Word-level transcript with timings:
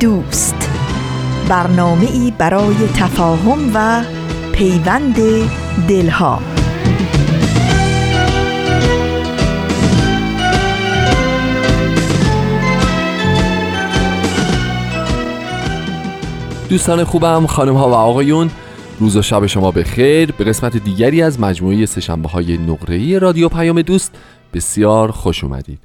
دوست. 0.00 0.70
برنامه 1.48 2.10
ای 2.10 2.32
برای 2.38 2.74
تفاهم 2.74 3.70
و 3.74 4.04
پیوند 4.52 5.16
دلها. 5.88 6.40
دوستان 16.68 17.04
خوبم 17.04 17.46
خانم 17.46 17.74
ها 17.74 17.88
و 17.88 17.94
آقایون 17.94 18.50
روز 19.00 19.16
و 19.16 19.22
شب 19.22 19.46
شما 19.46 19.70
به 19.70 19.84
خیر 19.84 20.32
به 20.32 20.44
قسمت 20.44 20.76
دیگری 20.76 21.22
از 21.22 21.40
مجموعه 21.40 21.86
سشنبه 21.86 22.28
های 22.28 22.58
نقره 22.58 23.18
رادیو 23.18 23.48
پیام 23.48 23.82
دوست 23.82 24.14
بسیار 24.54 25.10
خوش 25.10 25.44
اومدید. 25.44 25.78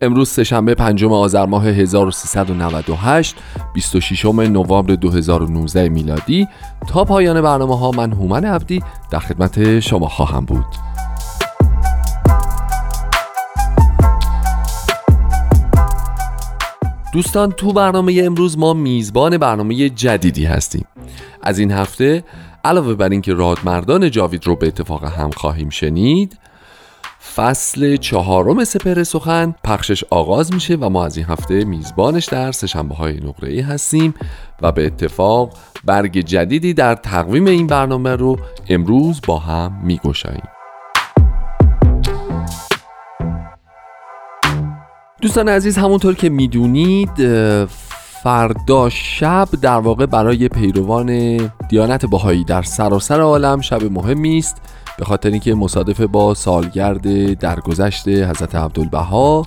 امروز 0.00 0.28
سهشنبه 0.28 0.74
پنجم 0.74 1.12
آذر 1.12 1.46
ماه 1.46 1.66
1398 1.66 3.36
26 3.74 4.24
نوامبر 4.24 4.94
2019 4.94 5.88
میلادی. 5.88 6.48
تا 6.88 7.04
پایان 7.04 7.42
برنامه 7.42 7.78
ها 7.78 7.90
من 7.90 8.12
هومن 8.12 8.44
عبدی 8.44 8.82
در 9.10 9.18
خدمت 9.18 9.80
شما 9.80 10.08
خواهم 10.08 10.44
بود. 10.44 10.64
دوستان 17.12 17.52
تو 17.52 17.72
برنامه 17.72 18.22
امروز 18.24 18.58
ما 18.58 18.74
میزبان 18.74 19.38
برنامه 19.38 19.88
جدیدی 19.88 20.44
هستیم. 20.44 20.86
از 21.42 21.58
این 21.58 21.72
هفته 21.72 22.24
علاوه 22.64 22.94
بر 22.94 23.08
اینکه 23.08 23.34
رادمردان 23.34 24.10
جاوید 24.10 24.46
رو 24.46 24.56
به 24.56 24.66
اتفاق 24.66 25.04
هم 25.04 25.30
خواهیم 25.30 25.70
شنید 25.70 26.38
فصل 27.34 27.96
چهارم 27.96 28.64
سپر 28.64 29.02
سخن 29.02 29.54
پخشش 29.64 30.04
آغاز 30.10 30.54
میشه 30.54 30.76
و 30.76 30.88
ما 30.88 31.04
از 31.04 31.16
این 31.16 31.26
هفته 31.26 31.64
میزبانش 31.64 32.24
در 32.24 32.52
سشنبه 32.52 32.94
های 32.94 33.20
نقره 33.20 33.62
هستیم 33.62 34.14
و 34.62 34.72
به 34.72 34.86
اتفاق 34.86 35.52
برگ 35.84 36.18
جدیدی 36.18 36.74
در 36.74 36.94
تقویم 36.94 37.46
این 37.46 37.66
برنامه 37.66 38.16
رو 38.16 38.36
امروز 38.68 39.20
با 39.26 39.38
هم 39.38 39.80
میگشاییم. 39.84 40.48
دوستان 45.20 45.48
عزیز 45.48 45.78
همونطور 45.78 46.14
که 46.14 46.28
می‌دونید 46.28 47.10
فردا 48.22 48.88
شب 48.88 49.48
در 49.62 49.78
واقع 49.78 50.06
برای 50.06 50.48
پیروان 50.48 51.36
دیانت 51.68 52.06
بهایی 52.06 52.44
در 52.44 52.62
سراسر 52.62 53.20
عالم 53.20 53.60
شب 53.60 53.92
مهمی 53.92 54.38
است. 54.38 54.56
به 54.98 55.04
خاطر 55.04 55.30
اینکه 55.30 55.54
مصادف 55.54 56.00
با 56.00 56.34
سالگرد 56.34 57.32
درگذشت 57.38 58.08
حضرت 58.08 58.54
عبدالبها 58.54 59.46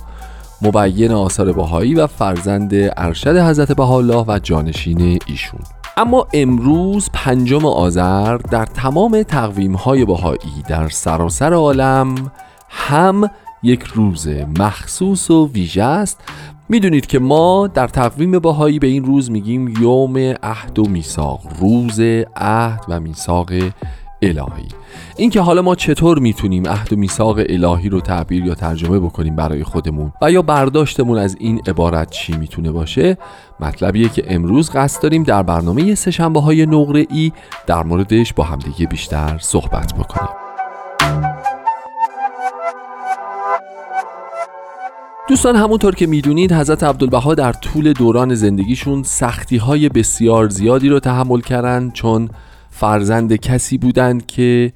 مبین 0.62 1.12
آثار 1.12 1.52
بهایی 1.52 1.94
و 1.94 2.06
فرزند 2.06 2.70
ارشد 2.74 3.36
حضرت 3.36 3.72
بهاءالله 3.72 4.24
و 4.28 4.38
جانشین 4.42 5.18
ایشون. 5.26 5.60
اما 5.96 6.26
امروز 6.32 7.10
پنجم 7.12 7.66
آذر 7.66 8.36
در 8.36 8.66
تمام 8.66 9.22
تقویم 9.22 9.74
های 9.74 10.04
بهایی 10.04 10.62
در 10.68 10.88
سراسر 10.88 11.52
عالم 11.52 12.14
هم 12.68 13.30
یک 13.62 13.82
روز 13.82 14.28
مخصوص 14.58 15.30
و 15.30 15.50
ویژه 15.52 15.82
است. 15.82 16.20
می‌دونید 16.68 17.06
که 17.06 17.18
ما 17.18 17.66
در 17.66 17.88
تقویم 17.88 18.38
باهایی 18.38 18.78
به 18.78 18.86
این 18.86 19.04
روز 19.04 19.30
میگیم 19.30 19.68
یوم 19.68 20.16
عهد 20.42 20.78
و 20.78 20.84
میثاق 20.84 21.40
روز 21.60 22.00
عهد 22.36 22.84
و 22.88 23.00
میثاق 23.00 23.52
الهی. 24.22 24.68
اینکه 25.16 25.40
حالا 25.40 25.62
ما 25.62 25.74
چطور 25.74 26.18
می‌تونیم 26.18 26.66
عهد 26.68 26.92
و 26.92 26.96
میثاق 26.96 27.38
الهی 27.38 27.88
رو 27.88 28.00
تعبیر 28.00 28.46
یا 28.46 28.54
ترجمه 28.54 28.98
بکنیم 28.98 29.36
برای 29.36 29.64
خودمون 29.64 30.12
و 30.22 30.32
یا 30.32 30.42
برداشتمون 30.42 31.18
از 31.18 31.36
این 31.40 31.60
عبارت 31.66 32.10
چی 32.10 32.36
می‌تونه 32.36 32.72
باشه 32.72 33.18
مطلبیه 33.60 34.08
که 34.08 34.24
امروز 34.28 34.70
قصد 34.70 35.02
داریم 35.02 35.22
در 35.22 35.42
برنامه 35.42 35.94
سهشنبه 35.94 36.40
های 36.40 36.66
نقره 36.66 37.06
ای 37.10 37.32
در 37.66 37.82
موردش 37.82 38.32
با 38.32 38.44
همدیگه 38.44 38.86
بیشتر 38.86 39.38
صحبت 39.40 39.94
بکنیم. 39.94 40.30
دوستان 45.28 45.56
همونطور 45.56 45.94
که 45.94 46.06
می‌دونید 46.06 46.52
حضرت 46.52 46.82
عبدالبها 46.82 47.34
در 47.34 47.52
طول 47.52 47.92
دوران 47.92 48.34
زندگیشون 48.34 49.02
سختی 49.02 49.56
های 49.56 49.88
بسیار 49.88 50.48
زیادی 50.48 50.88
رو 50.88 51.00
تحمل 51.00 51.40
کردن 51.40 51.90
چون 51.90 52.28
فرزند 52.80 53.36
کسی 53.36 53.78
بودند 53.78 54.26
که 54.26 54.72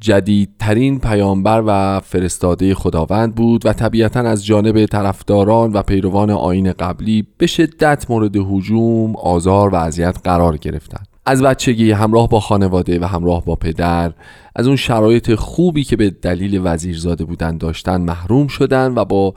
جدیدترین 0.00 0.98
پیامبر 1.00 1.62
و 1.66 2.00
فرستاده 2.00 2.74
خداوند 2.74 3.34
بود 3.34 3.66
و 3.66 3.72
طبیعتا 3.72 4.20
از 4.20 4.46
جانب 4.46 4.86
طرفداران 4.86 5.72
و 5.72 5.82
پیروان 5.82 6.30
آین 6.30 6.72
قبلی 6.72 7.26
به 7.38 7.46
شدت 7.46 8.10
مورد 8.10 8.36
هجوم، 8.36 9.16
آزار 9.16 9.68
و 9.70 9.74
اذیت 9.74 10.18
قرار 10.24 10.56
گرفتند. 10.56 11.08
از 11.26 11.42
بچگی 11.42 11.90
همراه 11.90 12.28
با 12.28 12.40
خانواده 12.40 12.98
و 13.00 13.04
همراه 13.04 13.44
با 13.44 13.54
پدر 13.54 14.12
از 14.56 14.66
اون 14.66 14.76
شرایط 14.76 15.34
خوبی 15.34 15.84
که 15.84 15.96
به 15.96 16.10
دلیل 16.10 16.60
وزیرزاده 16.64 17.24
بودن 17.24 17.58
داشتن 17.58 18.00
محروم 18.00 18.46
شدن 18.46 18.92
و 18.94 19.04
با 19.04 19.34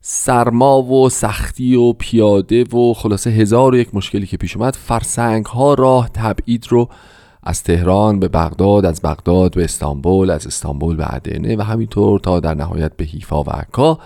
سرما 0.00 0.82
و 0.82 1.08
سختی 1.08 1.74
و 1.74 1.92
پیاده 1.92 2.64
و 2.64 2.94
خلاصه 2.94 3.30
هزار 3.30 3.74
و 3.74 3.76
یک 3.76 3.94
مشکلی 3.94 4.26
که 4.26 4.36
پیش 4.36 4.56
اومد 4.56 4.74
فرسنگ 4.74 5.44
ها 5.44 5.74
راه 5.74 6.10
تبعید 6.14 6.66
رو 6.68 6.88
از 7.42 7.62
تهران 7.62 8.20
به 8.20 8.28
بغداد 8.28 8.86
از 8.86 9.00
بغداد 9.02 9.54
به 9.54 9.64
استانبول 9.64 10.30
از 10.30 10.46
استانبول 10.46 10.96
به 10.96 11.14
ادنه 11.14 11.56
و 11.56 11.62
همینطور 11.62 12.20
تا 12.20 12.40
در 12.40 12.54
نهایت 12.54 12.92
به 12.96 13.04
حیفا 13.04 13.42
و 13.42 13.50
عکا 13.50 13.98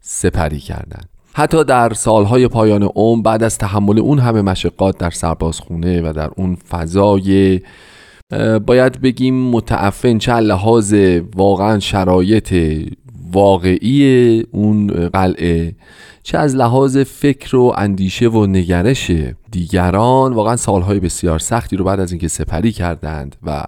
سپری 0.00 0.60
کردند. 0.60 1.08
حتی 1.32 1.64
در 1.64 1.92
سالهای 1.92 2.48
پایان 2.48 2.82
عمر 2.82 3.22
بعد 3.22 3.42
از 3.42 3.58
تحمل 3.58 3.98
اون 3.98 4.18
همه 4.18 4.42
مشقات 4.42 4.98
در 4.98 5.10
سربازخونه 5.10 6.00
و 6.00 6.12
در 6.12 6.30
اون 6.36 6.54
فضای 6.54 7.60
باید 8.66 9.00
بگیم 9.00 9.50
متعفن 9.50 10.18
چه 10.18 10.34
لحاظ 10.34 10.94
واقعا 11.36 11.78
شرایط 11.78 12.54
واقعی 13.32 14.40
اون 14.52 14.86
قلعه 15.08 15.74
چه 16.22 16.38
از 16.38 16.56
لحاظ 16.56 16.98
فکر 16.98 17.56
و 17.56 17.74
اندیشه 17.76 18.28
و 18.28 18.46
نگرش 18.46 19.10
دیگران 19.50 20.32
واقعا 20.32 20.56
سالهای 20.56 21.00
بسیار 21.00 21.38
سختی 21.38 21.76
رو 21.76 21.84
بعد 21.84 22.00
از 22.00 22.12
اینکه 22.12 22.28
سپری 22.28 22.72
کردند 22.72 23.36
و 23.42 23.64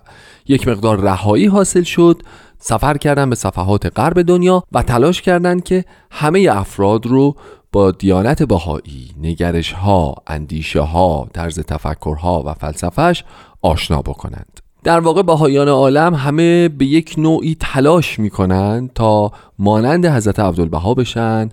یک 0.48 0.68
مقدار 0.68 1.00
رهایی 1.00 1.46
حاصل 1.46 1.82
شد 1.82 2.22
سفر 2.58 2.96
کردن 2.96 3.30
به 3.30 3.36
صفحات 3.36 3.98
غرب 3.98 4.22
دنیا 4.22 4.62
و 4.72 4.82
تلاش 4.82 5.22
کردند 5.22 5.64
که 5.64 5.84
همه 6.10 6.48
افراد 6.50 7.06
رو 7.06 7.36
با 7.72 7.90
دیانت 7.90 8.42
بهایی، 8.42 9.10
نگرش 9.20 9.72
ها، 9.72 10.14
اندیشه 10.26 10.80
ها، 10.80 11.28
طرز 11.32 11.60
تفکرها 11.60 12.42
و 12.46 12.54
فلسفهش 12.54 13.24
آشنا 13.62 14.02
بکنند. 14.02 14.61
در 14.84 15.00
واقع 15.00 15.22
بهایان 15.22 15.68
عالم 15.68 16.14
همه 16.14 16.68
به 16.68 16.84
یک 16.84 17.14
نوعی 17.18 17.56
تلاش 17.60 18.18
می‌کنن 18.18 18.90
تا 18.94 19.32
مانند 19.58 20.06
حضرت 20.06 20.40
عبدالبها 20.40 20.94
بشن 20.94 21.48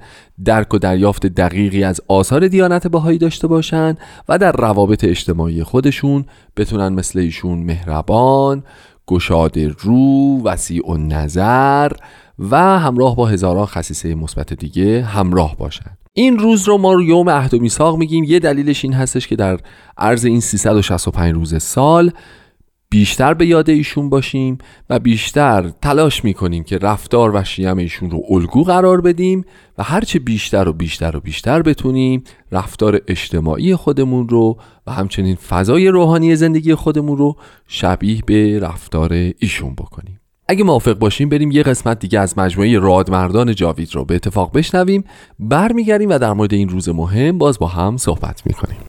درک 0.46 0.74
و 0.74 0.78
دریافت 0.78 1.26
دقیقی 1.26 1.84
از 1.84 2.02
آثار 2.08 2.48
دیانت 2.48 2.88
بهایی 2.88 3.18
داشته 3.18 3.48
باشن 3.48 3.96
و 4.30 4.38
در 4.38 4.52
روابط 4.52 5.04
اجتماعی 5.04 5.64
خودشون 5.64 6.26
بتونن 6.58 6.90
مثل 6.90 7.20
ایشون 7.20 7.60
مهربان 7.60 8.64
گشاد 9.08 9.60
رو 9.80 10.42
وسیع 10.44 10.88
و 10.88 10.98
نظر 10.98 11.92
و 12.40 12.80
همراه 12.80 13.16
با 13.16 13.26
هزاران 13.26 13.66
خصیصه 13.66 14.16
مثبت 14.16 14.54
دیگه 14.54 15.02
همراه 15.02 15.56
باشن. 15.58 15.92
این 16.14 16.40
روز 16.40 16.68
رو 16.68 16.78
ما 16.78 17.02
یوم 17.02 17.30
عهد 17.30 17.54
و 17.54 17.60
میثاق 17.60 17.98
میگیم. 17.98 18.24
یه 18.24 18.40
دلیلش 18.40 18.84
این 18.84 18.94
هستش 18.94 19.28
که 19.28 19.36
در 19.36 19.60
عرض 19.98 20.26
این 20.26 20.40
365 20.40 21.34
روز 21.34 21.64
سال 21.64 22.12
بیشتر 22.92 23.34
به 23.34 23.46
یاد 23.46 23.70
ایشون 23.70 24.10
باشیم 24.10 24.58
و 24.90 25.00
بیشتر 25.00 25.72
تلاش 25.82 26.24
می‌کنیم 26.24 26.64
که 26.64 26.78
رفتار 26.78 27.36
و 27.36 27.44
شیم 27.44 27.78
ایشون 27.78 28.12
رو 28.12 28.22
الگو 28.30 28.64
قرار 28.64 29.02
بدیم 29.02 29.46
و 29.78 29.84
هرچه 29.84 30.20
بیشتر 30.20 30.70
و 30.70 30.74
بیشتر 30.74 31.18
و 31.18 31.20
بیشتر 31.20 31.62
بتونیم 31.62 32.24
رفتار 32.52 33.02
اجتماعی 33.08 33.76
خودمون 33.76 34.30
رو 34.30 34.58
و 34.88 34.92
همچنین 34.92 35.36
فضای 35.36 35.88
روحانی 35.88 36.36
زندگی 36.36 36.76
خودمون 36.76 37.18
رو 37.18 37.36
شبیه 37.68 38.22
به 38.26 38.60
رفتار 38.60 39.14
ایشون 39.40 39.74
بکنیم. 39.74 40.20
اگه 40.48 40.64
موافق 40.64 40.94
باشیم 40.94 41.30
بریم 41.30 41.52
یه 41.52 41.64
قسمت 41.64 42.00
دیگه 42.00 42.20
از 42.20 42.38
مجموعه 42.38 42.80
رادمردان 42.80 43.56
جاوید 43.56 43.96
رو 43.96 44.06
به 44.06 44.16
اتفاق 44.16 44.58
بشنویم 44.58 45.04
برمیگردیم 45.40 46.10
و 46.10 46.20
در 46.20 46.34
مورد 46.34 46.54
این 46.54 46.70
روز 46.70 46.90
مهم 46.90 47.38
باز 47.38 47.60
با 47.60 47.68
هم 47.68 47.98
صحبت 47.98 48.42
می‌کنیم. 48.46 48.89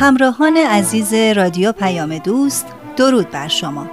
همراهان 0.00 0.56
عزیز 0.56 1.14
رادیو 1.14 1.72
پیام 1.72 2.18
دوست 2.18 2.66
درود 2.96 3.30
بر 3.30 3.48
شما. 3.48 3.86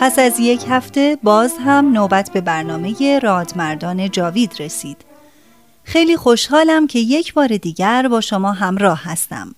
پس 0.00 0.18
از 0.18 0.40
یک 0.40 0.64
هفته 0.68 1.18
باز 1.22 1.54
هم 1.64 1.92
نوبت 1.92 2.30
به 2.30 2.40
برنامه 2.40 3.18
رادمردان 3.18 4.10
جاوید 4.10 4.52
رسید. 4.58 4.96
خیلی 5.84 6.16
خوشحالم 6.16 6.86
که 6.86 6.98
یک 6.98 7.34
بار 7.34 7.48
دیگر 7.56 8.08
با 8.08 8.20
شما 8.20 8.52
همراه 8.52 9.00
هستم. 9.04 9.54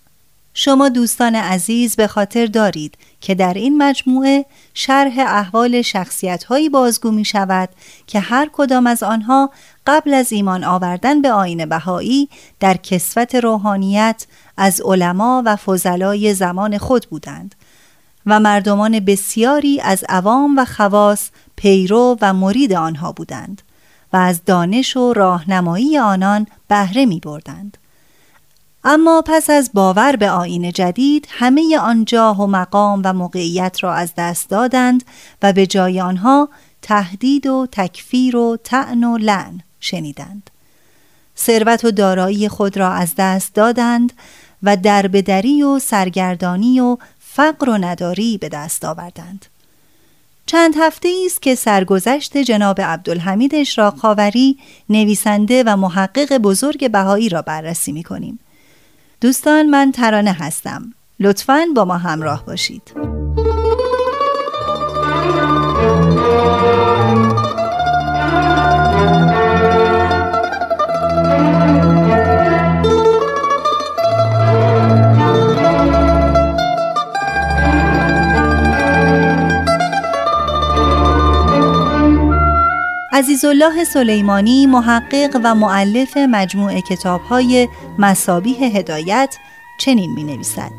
شما 0.59 0.89
دوستان 0.89 1.35
عزیز 1.35 1.97
به 1.97 2.07
خاطر 2.07 2.47
دارید 2.47 2.99
که 3.21 3.35
در 3.35 3.55
این 3.55 3.83
مجموعه 3.83 4.47
شرح 4.75 5.19
احوال 5.19 5.83
شخصیت 5.83 6.45
هایی 6.45 6.69
بازگو 6.69 7.11
می 7.11 7.25
شود 7.25 7.69
که 8.07 8.21
هر 8.21 8.51
کدام 8.53 8.87
از 8.87 9.03
آنها 9.03 9.51
قبل 9.87 10.15
از 10.15 10.33
ایمان 10.33 10.65
آوردن 10.65 11.23
به 11.23 11.33
آین 11.33 11.67
بهایی 11.67 12.29
در 12.61 12.77
کسوت 12.77 13.35
روحانیت 13.35 14.27
از 14.57 14.81
علما 14.81 15.43
و 15.47 15.57
فضلای 15.57 16.35
زمان 16.35 16.79
خود 16.79 17.07
بودند 17.11 17.55
و 18.27 18.41
مردمان 18.41 19.01
بسیاری 19.01 19.81
از 19.81 20.05
عوام 20.09 20.59
و 20.59 20.65
خواص 20.65 21.31
پیرو 21.57 22.19
و 22.21 22.33
مرید 22.33 22.73
آنها 22.73 23.13
بودند 23.13 23.63
و 24.13 24.17
از 24.17 24.45
دانش 24.45 24.97
و 24.97 25.13
راهنمایی 25.13 25.99
آنان 25.99 26.47
بهره 26.69 27.07
می 27.07 27.21
بردند. 27.21 27.79
اما 28.89 29.23
پس 29.27 29.51
از 29.51 29.71
باور 29.75 30.17
به 30.17 30.31
آین 30.31 30.73
جدید 30.73 31.29
همه 31.31 31.79
آن 31.79 32.05
جاه 32.05 32.43
و 32.43 32.47
مقام 32.47 33.03
و 33.05 33.13
موقعیت 33.13 33.85
را 33.85 33.95
از 33.95 34.13
دست 34.17 34.51
دادند 34.51 35.05
و 35.43 35.53
به 35.53 35.67
جای 35.67 36.01
آنها 36.01 36.49
تهدید 36.83 37.47
و 37.47 37.67
تکفیر 37.73 38.37
و 38.37 38.59
تعن 38.65 39.05
و 39.05 39.19
لعن 39.19 39.61
شنیدند 39.81 40.51
ثروت 41.39 41.85
و 41.85 41.91
دارایی 41.91 42.49
خود 42.49 42.77
را 42.77 42.93
از 42.93 43.15
دست 43.19 43.55
دادند 43.55 44.13
و 44.63 44.77
دربدری 44.77 45.63
و 45.63 45.79
سرگردانی 45.79 46.81
و 46.81 46.97
فقر 47.21 47.71
و 47.71 47.79
نداری 47.79 48.39
به 48.39 48.49
دست 48.49 48.85
آوردند 48.85 49.47
چند 50.47 50.75
هفته 50.79 51.09
است 51.27 51.43
که 51.43 51.55
سرگذشت 51.55 52.37
جناب 52.37 52.81
عبدالحمید 52.81 53.55
اشراق 53.55 53.97
خاوری 53.97 54.59
نویسنده 54.89 55.63
و 55.67 55.77
محقق 55.77 56.39
بزرگ 56.39 56.91
بهایی 56.91 57.29
را 57.29 57.43
بررسی 57.43 57.93
می 57.93 58.03
کنیم. 58.03 58.39
دوستان 59.21 59.67
من 59.67 59.93
ترانه 59.93 60.33
هستم. 60.33 60.93
لطفاً 61.21 61.67
با 61.77 61.85
ما 61.85 61.97
همراه 61.97 62.47
باشید. 62.47 63.06
عزیزالله 83.17 83.85
سلیمانی 83.85 84.67
محقق 84.67 85.41
و 85.45 85.55
معلف 85.55 86.17
مجموعه 86.17 86.81
کتابهای 86.81 87.69
مسابیح 87.99 88.57
هدایت 88.77 89.37
چنین 89.81 90.13
می 90.13 90.25
نویسد 90.25 90.71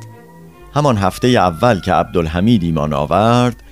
همان 0.74 0.98
هفته 0.98 1.28
اول 1.28 1.80
که 1.80 1.94
عبدالحمید 1.94 2.64
ایمان 2.64 2.94
آورد 2.94 3.64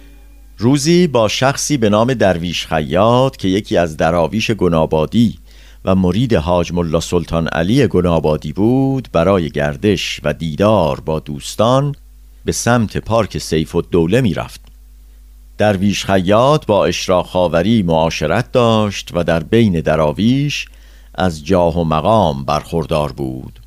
روزی 0.58 1.08
با 1.08 1.28
شخصی 1.28 1.78
به 1.78 1.90
نام 1.90 2.14
درویش 2.14 2.68
خیاط 2.68 3.38
که 3.38 3.48
یکی 3.48 3.78
از 3.78 3.98
دراویش 3.98 4.52
گنابادی 4.52 5.40
و 5.86 5.96
مرید 5.96 6.34
حاج 6.34 6.74
ملا 6.74 7.00
سلطان 7.00 7.48
علی 7.48 7.88
گنابادی 7.88 8.54
بود 8.54 9.10
برای 9.12 9.50
گردش 9.50 10.22
و 10.24 10.34
دیدار 10.34 11.00
با 11.00 11.20
دوستان 11.20 11.96
به 12.46 12.52
سمت 12.52 12.98
پارک 12.98 13.38
سیف 13.38 13.76
و 13.76 13.82
دوله 13.82 14.22
می 14.22 14.34
رفت 14.34 14.65
درویش 15.58 16.06
خیاط 16.06 16.66
با 16.66 16.86
اشراق 16.86 17.26
خاوری 17.26 17.84
معاشرت 17.84 18.52
داشت 18.52 19.10
و 19.14 19.24
در 19.24 19.44
بین 19.44 19.82
دراویش 19.82 20.66
از 21.16 21.46
جاه 21.46 21.80
و 21.80 21.84
مقام 21.84 22.44
برخوردار 22.46 23.12
بود. 23.12 23.60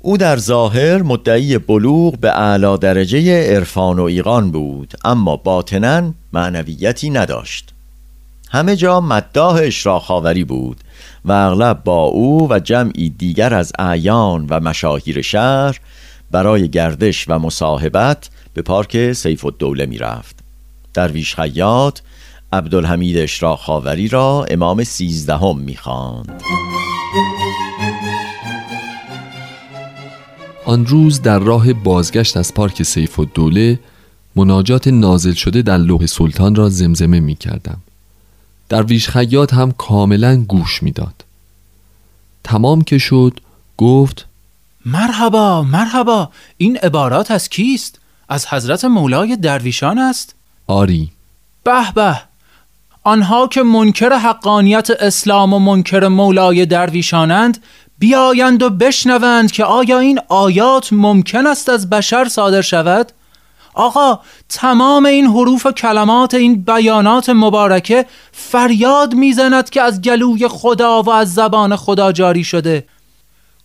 او 0.00 0.16
در 0.16 0.36
ظاهر 0.36 1.02
مدعی 1.02 1.58
بلوغ 1.58 2.18
به 2.18 2.30
اعلی 2.40 2.78
درجه 2.78 3.54
عرفان 3.54 3.98
و 3.98 4.02
ایقان 4.02 4.50
بود 4.50 4.94
اما 5.04 5.36
باطنا 5.36 6.12
معنویتی 6.32 7.10
نداشت. 7.10 7.70
همه 8.50 8.76
جا 8.76 9.00
مداح 9.00 9.54
اشراق 9.62 10.02
خاوری 10.02 10.44
بود 10.44 10.76
و 11.24 11.32
اغلب 11.32 11.84
با 11.84 12.04
او 12.04 12.48
و 12.50 12.58
جمعی 12.58 13.10
دیگر 13.10 13.54
از 13.54 13.72
اعیان 13.78 14.46
و 14.50 14.60
مشاهیر 14.60 15.22
شهر 15.22 15.80
برای 16.30 16.68
گردش 16.68 17.24
و 17.28 17.38
مصاحبت 17.38 18.30
به 18.54 18.62
پارک 18.62 19.12
سیف 19.12 19.44
الدوله 19.44 19.86
می 19.86 19.98
رفت 19.98 20.33
درویش 20.94 21.34
خیاط 21.34 22.00
عبدالحمید 22.52 23.18
اشراق 23.18 23.58
خاوری 23.58 24.08
را 24.08 24.46
امام 24.50 24.84
سیزدهم 24.84 25.58
می‌خواند. 25.58 26.42
آن 30.66 30.86
روز 30.86 31.22
در 31.22 31.38
راه 31.38 31.72
بازگشت 31.72 32.36
از 32.36 32.54
پارک 32.54 32.82
سیف 32.82 33.18
و 33.18 33.24
دوله 33.24 33.80
مناجات 34.36 34.88
نازل 34.88 35.32
شده 35.32 35.62
در 35.62 35.76
لوح 35.76 36.06
سلطان 36.06 36.54
را 36.54 36.68
زمزمه 36.68 37.20
می 37.20 37.34
کردم. 37.34 37.80
درویش 38.68 39.08
خیاط 39.08 39.54
هم 39.54 39.72
کاملا 39.72 40.36
گوش 40.36 40.82
می‌داد. 40.82 41.24
تمام 42.44 42.82
که 42.82 42.98
شد 42.98 43.40
گفت 43.76 44.26
مرحبا 44.86 45.62
مرحبا 45.62 46.30
این 46.56 46.76
عبارات 46.76 47.30
از 47.30 47.48
کیست؟ 47.48 48.00
از 48.28 48.46
حضرت 48.46 48.84
مولای 48.84 49.36
درویشان 49.36 49.98
است؟ 49.98 50.34
آری. 50.66 51.10
به 51.64 51.92
به. 51.94 52.20
آنها 53.04 53.46
که 53.46 53.62
منکر 53.62 54.12
حقانیت 54.12 54.90
اسلام 54.90 55.52
و 55.52 55.58
منکر 55.58 56.08
مولای 56.08 56.66
درویشانند 56.66 57.62
بیایند 57.98 58.62
و 58.62 58.70
بشنوند 58.70 59.52
که 59.52 59.64
آیا 59.64 59.98
این 59.98 60.20
آیات 60.28 60.92
ممکن 60.92 61.46
است 61.46 61.68
از 61.68 61.90
بشر 61.90 62.24
صادر 62.24 62.60
شود؟ 62.60 63.12
آقا 63.74 64.20
تمام 64.48 65.06
این 65.06 65.26
حروف 65.26 65.66
و 65.66 65.72
کلمات 65.72 66.34
این 66.34 66.62
بیانات 66.62 67.28
مبارکه 67.28 68.06
فریاد 68.32 69.14
می‌زند 69.14 69.70
که 69.70 69.82
از 69.82 70.02
گلوی 70.02 70.48
خدا 70.48 71.02
و 71.02 71.10
از 71.10 71.34
زبان 71.34 71.76
خدا 71.76 72.12
جاری 72.12 72.44
شده. 72.44 72.86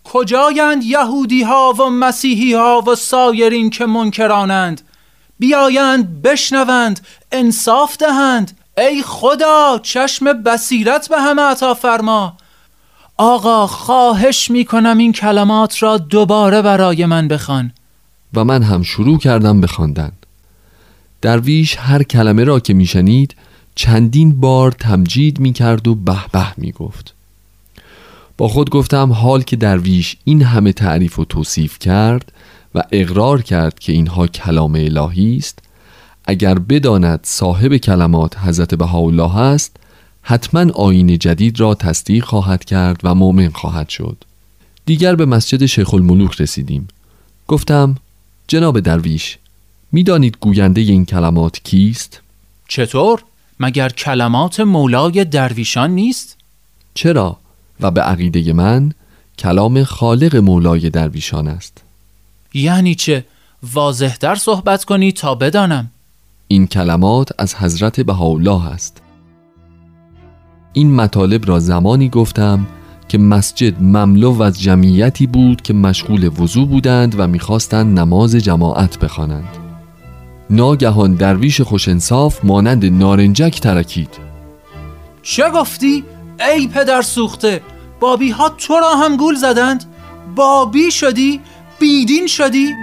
کجایند 0.03 0.83
یهودی 0.83 1.43
ها 1.43 1.73
و 1.79 1.89
مسیحی 1.89 2.53
ها 2.53 2.83
و 2.87 2.95
سایرین 2.95 3.69
که 3.69 3.85
منکرانند؟ 3.85 4.81
بیایند 5.39 6.21
بشنوند 6.21 6.99
انصاف 7.31 7.97
دهند. 7.97 8.51
ای 8.77 9.03
خدا 9.05 9.79
چشم 9.83 10.33
بصیرت 10.33 11.09
به 11.09 11.21
همه 11.21 11.41
عطا 11.41 11.73
فرما. 11.73 12.37
آقا 13.17 13.67
خواهش 13.67 14.51
می‌کنم 14.51 14.97
این 14.97 15.13
کلمات 15.13 15.83
را 15.83 15.97
دوباره 15.97 16.61
برای 16.61 17.05
من 17.05 17.27
بخوان. 17.27 17.71
و 18.33 18.43
من 18.43 18.63
هم 18.63 18.83
شروع 18.83 19.17
کردم 19.17 19.61
به 19.61 19.67
خواندن 19.67 20.11
درویش 21.21 21.77
هر 21.77 22.03
کلمه 22.03 22.43
را 22.43 22.59
که 22.59 22.73
میشنید 22.73 23.35
چندین 23.75 24.39
بار 24.39 24.71
تمجید 24.71 25.39
می‌کرد 25.39 25.87
و 25.87 25.95
به 25.95 26.17
به 26.31 26.53
می‌گفت. 26.57 27.13
با 28.37 28.47
خود 28.47 28.69
گفتم 28.69 29.13
حال 29.13 29.41
که 29.41 29.55
درویش 29.55 30.15
این 30.23 30.41
همه 30.41 30.73
تعریف 30.73 31.19
و 31.19 31.25
توصیف 31.25 31.79
کرد 31.79 32.31
و 32.75 32.83
اقرار 32.91 33.41
کرد 33.41 33.79
که 33.79 33.91
اینها 33.91 34.27
کلام 34.27 34.75
الهی 34.75 35.37
است 35.37 35.59
اگر 36.25 36.59
بداند 36.59 37.19
صاحب 37.23 37.77
کلمات 37.77 38.37
حضرت 38.37 38.75
بهاءالله 38.75 39.37
است 39.37 39.75
حتما 40.21 40.71
آین 40.73 41.17
جدید 41.17 41.59
را 41.59 41.75
تصدیق 41.75 42.25
خواهد 42.25 42.65
کرد 42.65 42.99
و 43.03 43.15
مؤمن 43.15 43.49
خواهد 43.49 43.89
شد 43.89 44.17
دیگر 44.85 45.15
به 45.15 45.25
مسجد 45.25 45.65
شیخ 45.65 45.93
الملوک 45.93 46.41
رسیدیم 46.41 46.87
گفتم 47.47 47.95
جناب 48.47 48.79
درویش 48.79 49.37
می‌دانید 49.91 50.37
گوینده 50.39 50.81
این 50.81 51.05
کلمات 51.05 51.59
کیست؟ 51.63 52.21
چطور؟ 52.67 53.23
مگر 53.59 53.89
کلمات 53.89 54.59
مولای 54.59 55.25
درویشان 55.25 55.91
نیست؟ 55.91 56.37
چرا؟ 56.93 57.37
و 57.79 57.91
به 57.91 58.01
عقیده 58.01 58.53
من 58.53 58.93
کلام 59.37 59.83
خالق 59.83 60.35
مولای 60.35 60.89
درویشان 60.89 61.47
است 61.47 61.83
یعنی 62.53 62.95
چه؟ 62.95 63.25
واضحتر 63.73 64.35
صحبت 64.35 64.85
کنی 64.85 65.11
تا 65.11 65.35
بدانم 65.35 65.91
این 66.47 66.67
کلمات 66.67 67.29
از 67.37 67.55
حضرت 67.55 67.99
بهاءالله 67.99 68.67
است 68.67 69.01
این 70.73 70.95
مطالب 70.95 71.47
را 71.47 71.59
زمانی 71.59 72.09
گفتم 72.09 72.67
که 73.07 73.17
مسجد 73.17 73.81
مملو 73.81 74.41
از 74.41 74.61
جمعیتی 74.61 75.27
بود 75.27 75.61
که 75.61 75.73
مشغول 75.73 76.41
وضوع 76.41 76.67
بودند 76.67 77.19
و 77.19 77.27
می‌خواستند 77.27 77.99
نماز 77.99 78.35
جماعت 78.35 78.99
بخوانند. 78.99 79.57
ناگهان 80.49 81.13
درویش 81.13 81.61
خوشنصاف 81.61 82.45
مانند 82.45 82.85
نارنجک 82.85 83.59
ترکید 83.61 84.09
چه 85.21 85.49
گفتی؟ 85.49 86.03
ای 86.39 86.67
پدر 86.67 87.01
سوخته 87.01 87.61
بابی 87.99 88.29
ها 88.29 88.49
تو 88.49 88.73
را 88.73 88.95
هم 88.95 89.17
گول 89.17 89.35
زدند؟ 89.35 89.85
بابی 90.35 90.91
شدی؟ 90.91 91.39
بیدین 91.79 92.27
شدی؟ 92.27 92.75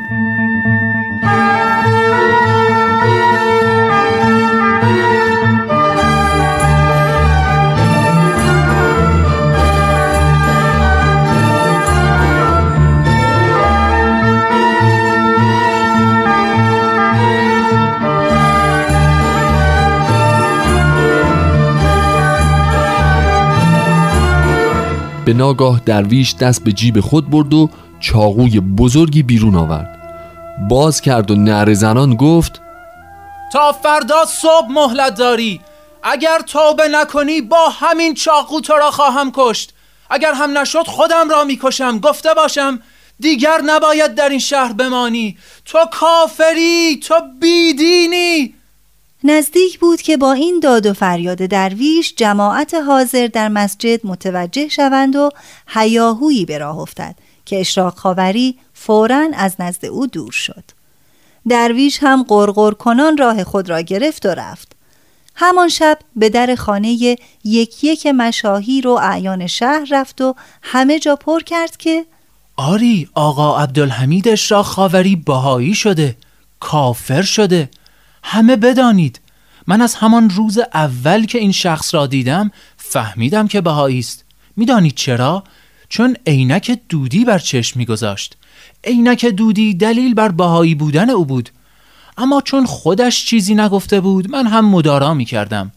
به 25.25 25.33
ناگاه 25.33 25.81
درویش 25.85 26.35
دست 26.35 26.65
به 26.65 26.73
جیب 26.73 27.01
خود 27.01 27.31
برد 27.31 27.55
و 27.55 27.71
چاقوی 28.01 28.61
بزرگی 28.61 29.23
بیرون 29.23 29.55
آورد. 29.55 29.97
باز 30.69 31.01
کرد 31.01 31.31
و 31.31 31.37
نعر 31.37 31.75
زنان 31.75 32.15
گفت 32.15 32.61
تا 33.53 33.73
فردا 33.73 34.25
صبح 34.25 34.67
مهلت 34.71 35.15
داری. 35.15 35.61
اگر 36.03 36.39
توبه 36.39 36.89
نکنی 36.89 37.41
با 37.41 37.69
همین 37.69 38.15
چاقو 38.15 38.61
تو 38.61 38.73
را 38.73 38.91
خواهم 38.91 39.33
کشت. 39.35 39.73
اگر 40.11 40.33
هم 40.33 40.59
نشد 40.59 40.87
خودم 40.87 41.31
را 41.31 41.45
می‌کشم 41.45 41.99
گفته 41.99 42.35
باشم 42.35 42.81
دیگر 43.21 43.61
نباید 43.67 44.15
در 44.15 44.29
این 44.29 44.39
شهر 44.39 44.73
بمانی. 44.73 45.37
تو 45.65 45.79
کافری 45.93 47.01
تو 47.03 47.15
بیدینی. 47.41 48.55
نزدیک 49.25 49.79
بود 49.79 50.03
که 50.03 50.17
با 50.17 50.33
این 50.33 50.61
داد 50.61 50.87
و 50.87 50.93
فریاد 50.93 51.39
درویش 51.39 52.15
جماعت 52.17 52.75
حاضر 52.75 53.27
در 53.27 53.49
مسجد 53.49 54.07
متوجه 54.07 54.69
شوند 54.69 55.17
و 55.17 55.31
هیاهویی 55.69 56.45
به 56.45 56.59
راه 56.59 56.79
افتد. 56.79 57.15
که 57.47 57.61
اشراق 57.61 57.97
خاوری 57.97 58.59
فورا 58.75 59.29
از 59.35 59.55
نزد 59.59 59.87
او 59.87 60.07
دور 60.07 60.33
شد. 60.33 60.65
درویش 61.49 61.99
هم 62.03 62.23
قرقر 62.23 62.71
کنان 62.71 63.17
راه 63.17 63.45
خود 63.45 63.71
را 63.71 63.81
گرفت 63.81 64.27
و 64.27 64.29
رفت. 64.29 64.73
همان 65.35 65.69
شب 65.69 65.99
به 66.17 66.29
در 66.29 66.55
خانه 66.55 66.89
یک 67.45 67.85
یک 67.85 68.07
مشاهیر 68.07 68.89
و 68.89 68.91
اعیان 68.91 69.47
شهر 69.47 69.87
رفت 69.91 70.21
و 70.21 70.35
همه 70.63 70.99
جا 70.99 71.17
پر 71.17 71.41
کرد 71.41 71.77
که 71.77 72.07
آری 72.57 73.09
آقا 73.15 73.59
عبدالحمید 73.59 74.29
اشراق 74.29 74.67
خاوری 74.67 75.17
باهایی 75.17 75.75
شده 75.75 76.17
کافر 76.61 77.23
شده. 77.23 77.71
همه 78.23 78.57
بدانید. 78.57 79.21
من 79.67 79.83
از 79.83 79.95
همان 79.95 80.31
روز 80.31 80.59
اول 80.59 81.27
که 81.27 81.39
این 81.39 81.53
شخص 81.53 81.95
را 81.95 82.07
دیدم 82.07 82.51
فهمیدم 82.77 83.49
که 83.49 83.61
بهایی 83.61 83.99
است. 83.99 84.25
می‌دانید 84.57 84.95
چرا؟ 84.95 85.45
چون 85.89 86.17
عینک 86.27 86.79
دودی 86.89 87.25
بر 87.25 87.39
چشم 87.39 87.79
میگذاشت. 87.79 88.37
عینک 88.85 89.27
دودی 89.27 89.75
دلیل 89.75 90.15
بر 90.15 90.29
بهایی 90.29 90.75
بودن 90.75 91.11
او 91.11 91.25
بود. 91.25 91.51
اما 92.19 92.41
چون 92.41 92.67
خودش 92.67 93.27
چیزی 93.27 93.55
نگفته 93.55 94.01
بود 94.01 94.31
من 94.31 94.47
هم 94.47 94.69
مدارا 94.69 95.15
می 95.15 95.25
کردم 95.25 95.73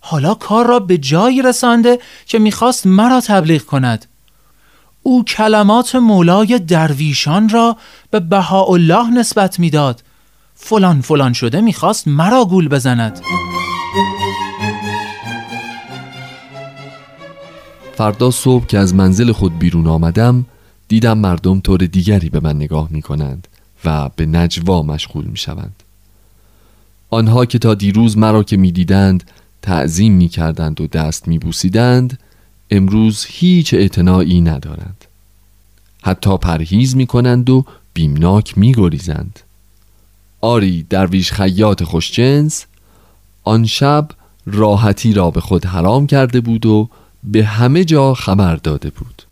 حالا 0.00 0.34
کار 0.34 0.66
را 0.66 0.78
به 0.78 0.98
جایی 0.98 1.42
رسانده 1.42 1.98
که 2.26 2.38
می‌خواست 2.38 2.86
مرا 2.86 3.20
تبلیغ 3.20 3.62
کند. 3.62 4.06
او 5.02 5.24
کلمات 5.24 5.94
مولای 5.94 6.58
درویشان 6.58 7.48
را 7.48 7.76
به 8.10 8.20
بهاءالله 8.20 9.10
نسبت 9.10 9.58
می‌داد. 9.58 10.02
فلان 10.54 11.00
فلان 11.00 11.32
شده 11.32 11.60
می‌خواست 11.60 12.08
مرا 12.08 12.44
گول 12.44 12.68
بزند. 12.68 13.20
فردا 17.96 18.30
صبح 18.30 18.66
که 18.66 18.78
از 18.78 18.94
منزل 18.94 19.32
خود 19.32 19.58
بیرون 19.58 19.86
آمدم 19.86 20.44
دیدم 20.88 21.18
مردم 21.18 21.60
طور 21.60 21.78
دیگری 21.78 22.28
به 22.28 22.40
من 22.40 22.56
نگاه 22.56 22.88
می 22.90 23.02
کنند 23.02 23.48
و 23.84 24.10
به 24.16 24.26
نجوا 24.26 24.82
مشغول 24.82 25.24
می 25.24 25.36
شوند. 25.36 25.82
آنها 27.10 27.44
که 27.44 27.58
تا 27.58 27.74
دیروز 27.74 28.18
مرا 28.18 28.42
که 28.42 28.56
می 28.56 28.72
دیدند 28.72 29.30
تعظیم 29.62 30.12
می 30.12 30.28
کردند 30.28 30.80
و 30.80 30.86
دست 30.86 31.28
می 31.28 31.38
بوسیدند 31.38 32.18
امروز 32.70 33.26
هیچ 33.28 33.74
اعتنایی 33.74 34.40
ندارند 34.40 35.04
حتی 36.02 36.38
پرهیز 36.38 36.96
می 36.96 37.06
کنند 37.06 37.50
و 37.50 37.64
بیمناک 37.94 38.58
می 38.58 38.72
گریزند 38.72 39.40
آری 40.40 40.86
درویش 40.90 41.32
خیاط 41.32 41.82
خوشجنس 41.82 42.66
آن 43.44 43.66
شب 43.66 44.08
راحتی 44.46 45.12
را 45.12 45.30
به 45.30 45.40
خود 45.40 45.66
حرام 45.66 46.06
کرده 46.06 46.40
بود 46.40 46.66
و 46.66 46.88
به 47.24 47.44
همه 47.44 47.84
جا 47.84 48.14
خبر 48.14 48.56
داده 48.56 48.90
بود. 48.90 49.22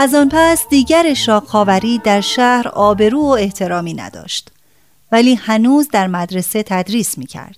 از 0.00 0.14
آن 0.14 0.28
پس 0.32 0.68
دیگر 0.68 1.14
خاوری 1.46 1.98
در 1.98 2.20
شهر 2.20 2.68
آبرو 2.68 3.20
و 3.20 3.28
احترامی 3.30 3.94
نداشت 3.94 4.50
ولی 5.12 5.34
هنوز 5.34 5.88
در 5.88 6.06
مدرسه 6.06 6.62
تدریس 6.62 7.18
می 7.18 7.26
کرد. 7.26 7.56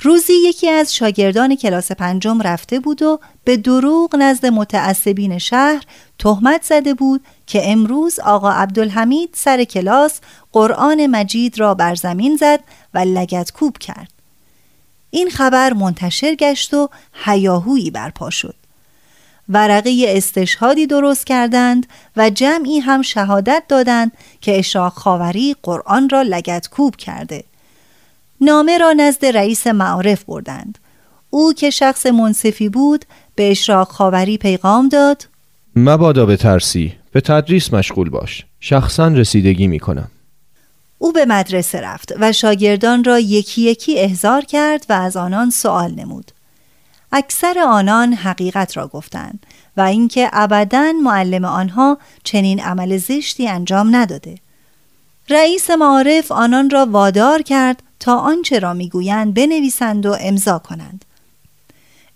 روزی 0.00 0.32
یکی 0.32 0.68
از 0.68 0.94
شاگردان 0.94 1.56
کلاس 1.56 1.92
پنجم 1.92 2.42
رفته 2.42 2.80
بود 2.80 3.02
و 3.02 3.20
به 3.44 3.56
دروغ 3.56 4.16
نزد 4.16 4.46
متعصبین 4.46 5.38
شهر 5.38 5.82
تهمت 6.18 6.62
زده 6.62 6.94
بود 6.94 7.24
که 7.46 7.72
امروز 7.72 8.20
آقا 8.20 8.50
عبدالحمید 8.50 9.30
سر 9.32 9.64
کلاس 9.64 10.20
قرآن 10.52 11.06
مجید 11.06 11.60
را 11.60 11.74
بر 11.74 11.94
زمین 11.94 12.36
زد 12.36 12.60
و 12.94 12.98
لگت 12.98 13.52
کوب 13.52 13.78
کرد. 13.78 14.10
این 15.10 15.30
خبر 15.30 15.72
منتشر 15.72 16.34
گشت 16.34 16.74
و 16.74 16.88
هیاهویی 17.24 17.90
برپا 17.90 18.30
شد. 18.30 18.63
ورقه 19.48 20.04
استشهادی 20.08 20.86
درست 20.86 21.26
کردند 21.26 21.86
و 22.16 22.30
جمعی 22.30 22.78
هم 22.78 23.02
شهادت 23.02 23.62
دادند 23.68 24.12
که 24.40 24.58
اشراق 24.58 24.92
خاوری 24.92 25.56
قرآن 25.62 26.08
را 26.08 26.22
لگت 26.22 26.68
کوب 26.68 26.96
کرده. 26.96 27.44
نامه 28.40 28.78
را 28.78 28.92
نزد 28.92 29.26
رئیس 29.26 29.66
معارف 29.66 30.24
بردند. 30.24 30.78
او 31.30 31.52
که 31.52 31.70
شخص 31.70 32.06
منصفی 32.06 32.68
بود 32.68 33.04
به 33.34 33.50
اشراق 33.50 33.88
خاوری 33.88 34.38
پیغام 34.38 34.88
داد. 34.88 35.28
مبادا 35.76 36.26
به 36.26 36.36
ترسی 36.36 36.92
به 37.12 37.20
تدریس 37.20 37.72
مشغول 37.72 38.10
باش. 38.10 38.44
شخصا 38.60 39.08
رسیدگی 39.08 39.66
می 39.66 39.80
کنم 39.80 40.10
او 40.98 41.12
به 41.12 41.24
مدرسه 41.24 41.80
رفت 41.80 42.12
و 42.20 42.32
شاگردان 42.32 43.04
را 43.04 43.18
یکی 43.18 43.62
یکی 43.62 43.98
احضار 43.98 44.44
کرد 44.44 44.86
و 44.88 44.92
از 44.92 45.16
آنان 45.16 45.50
سوال 45.50 45.90
نمود. 45.94 46.30
اکثر 47.16 47.58
آنان 47.58 48.12
حقیقت 48.12 48.76
را 48.76 48.88
گفتند 48.88 49.46
و 49.76 49.80
اینکه 49.80 50.30
ابدا 50.32 50.92
معلم 51.02 51.44
آنها 51.44 51.98
چنین 52.24 52.60
عمل 52.60 52.96
زشتی 52.96 53.48
انجام 53.48 53.96
نداده. 53.96 54.34
رئیس 55.30 55.70
معارف 55.70 56.32
آنان 56.32 56.70
را 56.70 56.86
وادار 56.90 57.42
کرد 57.42 57.82
تا 58.00 58.18
آنچه 58.18 58.58
را 58.58 58.74
می‌گویند 58.74 59.34
بنویسند 59.34 60.06
و 60.06 60.16
امضا 60.20 60.58
کنند. 60.58 61.04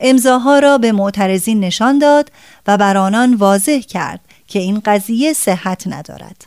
امضاها 0.00 0.58
را 0.58 0.78
به 0.78 0.92
معترضین 0.92 1.60
نشان 1.60 1.98
داد 1.98 2.30
و 2.66 2.76
بر 2.76 2.96
آنان 2.96 3.34
واضح 3.34 3.80
کرد 3.80 4.20
که 4.48 4.58
این 4.58 4.82
قضیه 4.84 5.32
صحت 5.32 5.86
ندارد. 5.86 6.44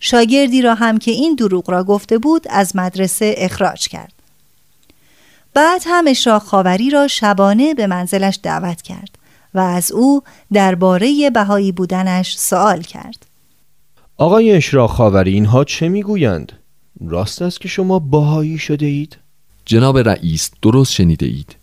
شاگردی 0.00 0.62
را 0.62 0.74
هم 0.74 0.98
که 0.98 1.10
این 1.10 1.34
دروغ 1.34 1.70
را 1.70 1.84
گفته 1.84 2.18
بود 2.18 2.46
از 2.50 2.76
مدرسه 2.76 3.34
اخراج 3.38 3.88
کرد. 3.88 4.19
بعد 5.54 5.82
هم 5.86 6.04
اشراق 6.08 6.42
خاوری 6.42 6.90
را 6.90 7.08
شبانه 7.08 7.74
به 7.74 7.86
منزلش 7.86 8.38
دعوت 8.42 8.82
کرد 8.82 9.18
و 9.54 9.58
از 9.58 9.92
او 9.92 10.22
درباره 10.52 11.30
بهایی 11.30 11.72
بودنش 11.72 12.36
سوال 12.38 12.82
کرد. 12.82 13.26
آقای 14.16 14.52
اشراق 14.52 14.90
خاوری 14.90 15.32
اینها 15.32 15.64
چه 15.64 15.88
می‌گویند؟ 15.88 16.52
راست 17.06 17.42
است 17.42 17.60
که 17.60 17.68
شما 17.68 17.98
باهایی 17.98 18.58
شده 18.58 18.86
اید؟ 18.86 19.16
جناب 19.64 19.98
رئیس 19.98 20.50
درست 20.62 20.92
شنیده 20.92 21.26
اید. 21.26 21.56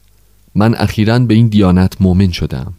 من 0.56 0.76
اخیرا 0.76 1.20
به 1.20 1.34
این 1.34 1.48
دیانت 1.48 2.02
مؤمن 2.02 2.32
شدم. 2.32 2.74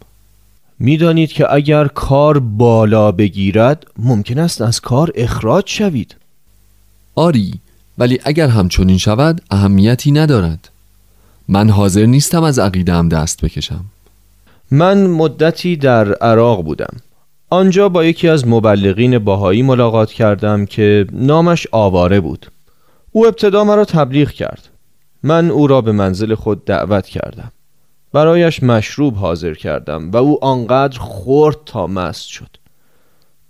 می‌دانید 0.79 1.31
که 1.31 1.53
اگر 1.53 1.87
کار 1.87 2.39
بالا 2.39 3.11
بگیرد 3.11 3.85
ممکن 3.99 4.39
است 4.39 4.61
از 4.61 4.81
کار 4.81 5.11
اخراج 5.15 5.63
شوید. 5.67 6.15
آری 7.15 7.53
ولی 7.97 8.19
اگر 8.23 8.47
همچنین 8.47 8.97
شود 8.97 9.41
اهمیتی 9.51 10.11
ندارد. 10.11 10.69
من 11.51 11.69
حاضر 11.69 12.05
نیستم 12.05 12.43
از 12.43 12.59
عقیدم 12.59 13.09
دست 13.09 13.45
بکشم. 13.45 13.85
من 14.71 15.07
مدتی 15.07 15.75
در 15.75 16.13
عراق 16.13 16.63
بودم. 16.63 16.97
آنجا 17.49 17.89
با 17.89 18.05
یکی 18.05 18.27
از 18.27 18.47
مبلغین 18.47 19.19
باهایی 19.19 19.61
ملاقات 19.61 20.11
کردم 20.11 20.65
که 20.65 21.07
نامش 21.11 21.67
آواره 21.71 22.19
بود. 22.19 22.51
او 23.11 23.27
ابتدا 23.27 23.63
مرا 23.63 23.85
تبلیغ 23.85 24.29
کرد. 24.29 24.69
من 25.23 25.51
او 25.51 25.67
را 25.67 25.81
به 25.81 25.91
منزل 25.91 26.35
خود 26.35 26.65
دعوت 26.65 27.05
کردم. 27.05 27.51
برایش 28.13 28.63
مشروب 28.63 29.15
حاضر 29.15 29.53
کردم 29.53 30.11
و 30.11 30.17
او 30.17 30.45
آنقدر 30.45 30.99
خورد 30.99 31.57
تا 31.65 31.87
مست 31.87 32.27
شد. 32.27 32.49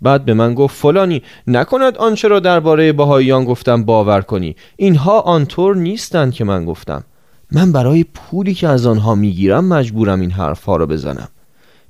بعد 0.02 0.26
به 0.26 0.34
من 0.34 0.54
گفت 0.54 0.76
فلانی 0.76 1.24
نکند 1.48 1.98
آنچه 1.98 2.28
را 2.28 2.40
درباره 2.40 2.94
باهاییان 2.94 3.46
گفتم 3.46 3.84
باور 3.84 4.22
کنی. 4.22 4.56
اینها 4.78 5.20
آنطور 5.20 5.76
نیستند 5.76 6.34
که 6.34 6.44
من 6.44 6.66
گفتم. 6.66 7.04
من 7.52 7.72
برای 7.72 8.04
پولی 8.04 8.54
که 8.54 8.68
از 8.68 8.86
آنها 8.86 9.16
می‌گیرم 9.16 9.66
مجبورم 9.66 10.22
این 10.22 10.32
حرفها 10.32 10.76
را 10.76 10.86
بزنم. 10.86 11.28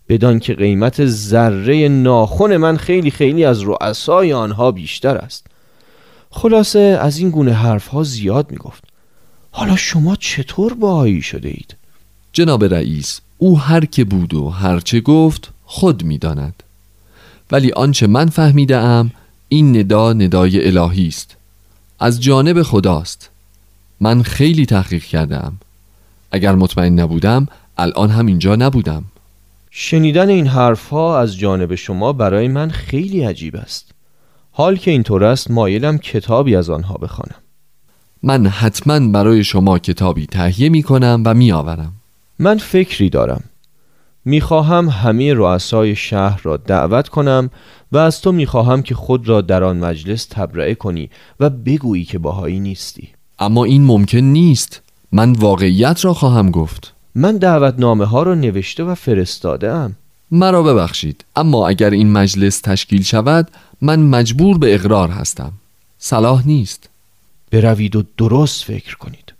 بدان 0.10 0.39
که 0.39 0.54
قیمت 0.54 1.06
ذره 1.06 1.88
ناخن 1.88 2.58
من 2.58 2.78
خیلی 2.78 3.12
خیلی 3.12 3.46
از 3.46 3.62
رؤسای 3.62 4.34
آنها 4.34 4.72
بیشتر 4.72 5.18
است. 5.18 5.46
خلاصه 6.32 6.80
از 7.01 7.18
این 7.18 7.30
گونه 7.30 7.54
حرفها 7.54 8.04
زیاد 8.04 8.51
می‌گفت. 8.51 8.84
حالا 9.51 9.75
شما 9.75 10.16
چطور 10.16 10.74
باهایی 10.74 11.22
شده 11.22 11.50
اید؟ 11.50 11.75
جناب 12.34 12.63
رئیس 12.63 13.22
او 13.38 13.60
هر 13.60 13.86
که 13.86 14.04
بود 14.04 14.34
و 14.34 14.50
هر 14.50 14.80
چه 14.80 15.00
گفت 15.00 15.50
خود 15.66 16.04
می‌داند. 16.04 16.63
ولی 17.51 17.72
آنچه 17.72 18.08
من 18.08 18.30
فهمیده 18.30 18.78
ام 18.78 19.12
این 19.48 19.78
ندا 19.78 20.14
ندای 20.14 20.68
الهی 20.68 21.07
است. 21.07 21.36
از 22.00 22.22
جانب 22.22 22.64
خداست. 22.64 23.29
من 24.01 24.24
خیلی 24.24 24.66
تحقیق 24.66 25.03
کردم. 25.03 25.57
اگر 26.31 26.55
مطمئن 26.55 27.00
نبودم 27.00 27.48
الان 27.77 28.09
هم 28.09 28.25
اینجا 28.25 28.55
نبودم. 28.55 29.03
شنیدن 29.72 30.29
این 30.29 30.48
حرفها 30.48 31.20
از 31.20 31.38
جانب 31.38 31.75
شما 31.75 32.14
برای 32.14 32.48
من 32.48 32.70
خیلی 32.70 33.22
عجیب 33.24 33.55
است. 33.55 33.92
حال 34.51 34.77
که 34.77 34.92
اینطور 34.92 35.24
است 35.24 35.51
مایلم 35.51 35.98
کتابی 35.98 36.55
از 36.55 36.70
آنها 36.70 36.94
بخوانم. 36.94 37.42
من 38.24 38.48
حتما 38.48 39.00
برای 39.00 39.44
شما 39.44 39.79
کتابی 39.79 40.25
تهیه 40.25 40.70
می 40.70 40.83
کنم 40.83 41.24
و 41.25 41.33
می 41.33 41.51
آورم 41.51 41.94
من 42.40 42.57
فکری 42.57 43.09
دارم. 43.09 43.44
می‌خواهم 44.25 44.90
همه 44.90 45.33
رؤسای 45.33 45.96
شهر 45.96 46.42
را 46.44 46.57
دعوت 46.57 47.09
کنم 47.09 47.50
و 47.92 47.98
از 47.98 48.22
تو 48.22 48.31
می‌خواهم 48.31 48.81
که 48.81 48.96
خود 48.96 49.27
را 49.27 49.42
در 49.42 49.64
آن 49.64 49.77
مجلس 49.77 50.25
تبرئه 50.25 50.75
کنی 50.75 51.09
و 51.40 51.50
بگویی 51.50 52.05
که 52.05 52.20
باهایی 52.20 52.59
نیستی. 52.59 53.09
اما 53.40 53.64
این 53.64 53.86
ممکن 53.86 54.18
نیست. 54.18 54.82
من 55.12 55.32
واقعیت 55.32 56.06
را 56.06 56.14
خواهم 56.14 56.52
گفت. 56.52 56.94
من 57.16 57.38
دعوتنامه 57.38 58.06
ها 58.06 58.24
را 58.24 58.36
نوشته 58.36 58.84
و 58.84 58.96
فرستاده 58.96 59.72
ام 59.72 59.96
مرا 60.32 60.64
ببخشید 60.64 61.25
اما 61.36 61.68
اگر 61.68 61.90
این 61.90 62.12
مجلس 62.12 62.62
تشکیل 62.62 63.04
شود 63.04 63.52
من 63.82 64.00
مجبور 64.00 64.58
به 64.58 64.75
اقرار 64.75 65.10
هستم. 65.10 65.52
صلاح 65.98 66.48
نیست. 66.48 66.90
بروید 67.52 67.96
و 67.96 68.04
درست 68.18 68.64
فکر 68.64 68.98
کنید. 68.98 69.34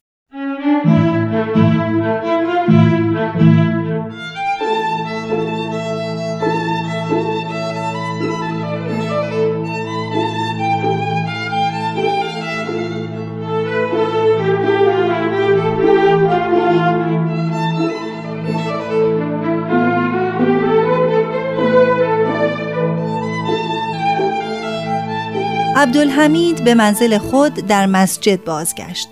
عبدالحمید 25.80 26.64
به 26.64 26.74
منزل 26.74 27.18
خود 27.18 27.54
در 27.54 27.86
مسجد 27.86 28.44
بازگشت. 28.44 29.10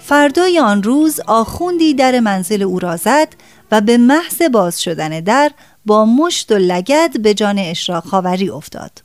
فردای 0.00 0.58
آن 0.58 0.82
روز 0.82 1.20
آخوندی 1.26 1.94
در 1.94 2.20
منزل 2.20 2.62
او 2.62 2.78
را 2.78 2.96
زد 2.96 3.28
و 3.72 3.80
به 3.80 3.98
محض 3.98 4.42
باز 4.52 4.82
شدن 4.82 5.20
در 5.20 5.50
با 5.86 6.04
مشت 6.04 6.52
و 6.52 6.54
لگد 6.54 7.22
به 7.22 7.34
جان 7.34 7.58
اشراق 7.58 8.04
خاوری 8.04 8.50
افتاد. 8.50 9.02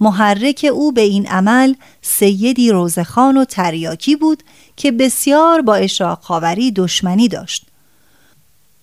محرک 0.00 0.66
او 0.72 0.92
به 0.92 1.00
این 1.00 1.26
عمل 1.26 1.74
سیدی 2.02 2.70
روزخان 2.70 3.36
و 3.36 3.44
تریاکی 3.44 4.16
بود 4.16 4.42
که 4.76 4.92
بسیار 4.92 5.62
با 5.62 5.74
اشراق 5.74 6.20
خاوری 6.22 6.72
دشمنی 6.72 7.28
داشت. 7.28 7.66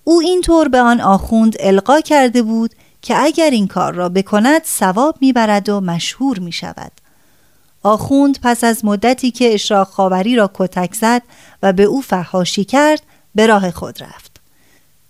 او 0.03 0.21
اینطور 0.21 0.67
به 0.67 0.79
آن 0.79 1.01
آخوند 1.01 1.55
القا 1.59 2.01
کرده 2.01 2.41
بود 2.41 2.73
که 3.01 3.23
اگر 3.23 3.49
این 3.49 3.67
کار 3.67 3.93
را 3.93 4.09
بکند 4.09 4.63
ثواب 4.63 5.15
می‌برد 5.21 5.69
و 5.69 5.81
مشهور 5.81 6.39
می 6.39 6.51
شود. 6.51 7.02
آخوند 7.83 8.39
پس 8.41 8.63
از 8.63 8.85
مدتی 8.85 9.31
که 9.31 9.53
اشراق 9.53 9.87
خاوری 9.87 10.35
را 10.35 10.51
کتک 10.53 10.93
زد 10.93 11.21
و 11.63 11.73
به 11.73 11.83
او 11.83 12.01
فحاشی 12.01 12.63
کرد 12.63 13.01
به 13.35 13.47
راه 13.47 13.71
خود 13.71 14.03
رفت. 14.03 14.41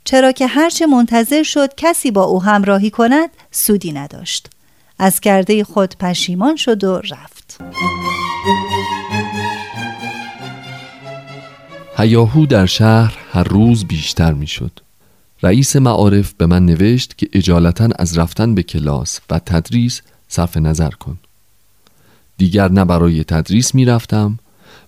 چرا 0.03 0.31
که 0.31 0.47
هرچه 0.47 0.86
منتظر 0.86 1.43
شد 1.43 1.75
کسی 1.77 2.12
با 2.12 2.23
او 2.23 2.43
همراهی 2.43 2.89
کند 2.89 3.29
سودی 3.51 3.91
نداشت. 3.91 4.49
از 4.99 5.19
کرده 5.19 5.63
خود 5.63 5.95
پشیمان 5.99 6.55
شد 6.55 6.83
و 6.83 6.97
رفت. 6.97 7.57
هیاهو 11.97 12.45
در 12.45 12.65
شهر 12.65 13.17
هر 13.33 13.43
روز 13.43 13.86
بیشتر 13.86 14.33
می 14.33 14.47
شد. 14.47 14.71
رئیس 15.43 15.75
معارف 15.75 16.33
به 16.33 16.45
من 16.45 16.65
نوشت 16.65 17.17
که 17.17 17.29
اجالتا 17.33 17.89
از 17.99 18.17
رفتن 18.17 18.55
به 18.55 18.63
کلاس 18.63 19.19
و 19.29 19.39
تدریس 19.39 20.01
صرف 20.27 20.57
نظر 20.57 20.89
کن. 20.89 21.17
دیگر 22.38 22.72
نه 22.72 22.86
برای 22.86 23.24
تدریس 23.24 23.76
می 23.76 23.86
رفتم 23.86 24.39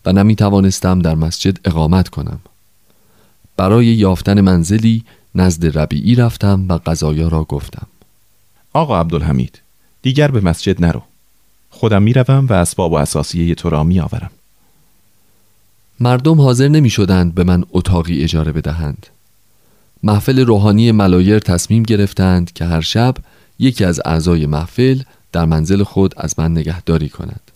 و 0.05 0.13
نه 0.13 0.23
می 0.23 0.35
توانستم 0.35 0.99
در 0.99 1.15
مسجد 1.15 1.57
اقامت 1.65 2.09
کنم. 2.09 2.39
برای 3.57 3.85
یافتن 3.85 4.41
منزلی 4.41 5.03
نزد 5.35 5.77
ربیعی 5.77 6.15
رفتم 6.15 6.65
و 6.69 6.79
قضایا 6.85 7.27
را 7.27 7.43
گفتم. 7.43 7.87
آقا 8.73 8.99
عبدالحمید 8.99 9.61
دیگر 10.01 10.31
به 10.31 10.41
مسجد 10.41 10.85
نرو. 10.85 11.01
خودم 11.69 12.03
می‌روم 12.03 12.47
و 12.47 12.53
اسباب 12.53 12.91
و 12.91 12.95
اساسیه 12.95 13.55
تو 13.55 13.69
را 13.69 13.83
می 13.83 13.99
آورم 13.99 14.31
مردم 15.99 16.41
حاضر 16.41 16.67
نمی 16.67 16.89
شدند 16.89 17.35
به 17.35 17.43
من 17.43 17.63
اتاقی 17.71 18.23
اجاره 18.23 18.51
بدهند. 18.51 19.07
محفل 20.03 20.39
روحانی 20.39 20.91
ملایر 20.91 21.39
تصمیم 21.39 21.83
گرفتند 21.83 22.53
که 22.53 22.65
هر 22.65 22.81
شب 22.81 23.15
یکی 23.59 23.85
از 23.85 24.01
اعضای 24.05 24.45
محفل 24.45 25.01
در 25.35 25.45
منزل 25.45 25.83
خود 25.83 26.13
از 26.17 26.39
من 26.39 26.51
نگهداری 26.51 27.09
کند. 27.09 27.51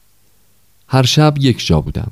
هر 0.88 1.04
شب 1.04 1.34
یک 1.40 1.66
جا 1.66 1.82
بودم. 1.82 2.12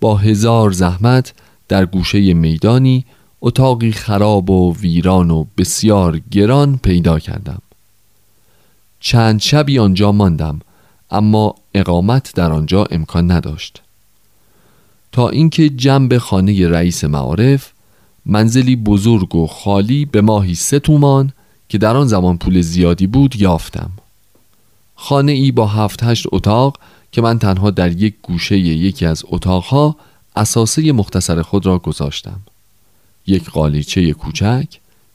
با 0.00 0.16
هزار 0.16 0.70
زحمت 0.70 1.32
در 1.68 1.86
گوشه 1.86 2.34
میدانی 2.34 3.04
اتاقی 3.40 3.92
خراب 3.92 4.50
و 4.50 4.76
ویران 4.76 5.30
و 5.30 5.44
بسیار 5.58 6.20
گران 6.30 6.78
پیدا 6.82 7.18
کردم. 7.18 7.62
چند 9.00 9.40
شبی 9.40 9.78
آنجا 9.78 10.12
ماندم 10.12 10.60
اما 11.10 11.54
اقامت 11.74 12.32
در 12.34 12.52
آنجا 12.52 12.84
امکان 12.84 13.30
نداشت. 13.30 13.82
تا 15.12 15.28
اینکه 15.28 15.68
جنب 15.70 16.18
خانه 16.18 16.68
رئیس 16.68 17.04
معارف 17.04 17.72
منزلی 18.26 18.76
بزرگ 18.76 19.34
و 19.34 19.46
خالی 19.46 20.04
به 20.04 20.20
ماهی 20.20 20.54
سه 20.54 20.78
تومان 20.78 21.32
که 21.68 21.78
در 21.78 21.96
آن 21.96 22.06
زمان 22.06 22.38
پول 22.38 22.60
زیادی 22.60 23.06
بود 23.06 23.36
یافتم. 23.36 23.90
خانه 24.96 25.32
ای 25.32 25.50
با 25.50 25.66
هفت 25.66 26.02
هشت 26.02 26.26
اتاق 26.32 26.78
که 27.12 27.22
من 27.22 27.38
تنها 27.38 27.70
در 27.70 27.92
یک 27.92 28.14
گوشه 28.22 28.58
یکی 28.58 29.06
از 29.06 29.22
اتاقها 29.26 29.96
اساسه 30.36 30.92
مختصر 30.92 31.42
خود 31.42 31.66
را 31.66 31.78
گذاشتم. 31.78 32.40
یک 33.26 33.50
قالیچه 33.50 34.12
کوچک 34.12 34.66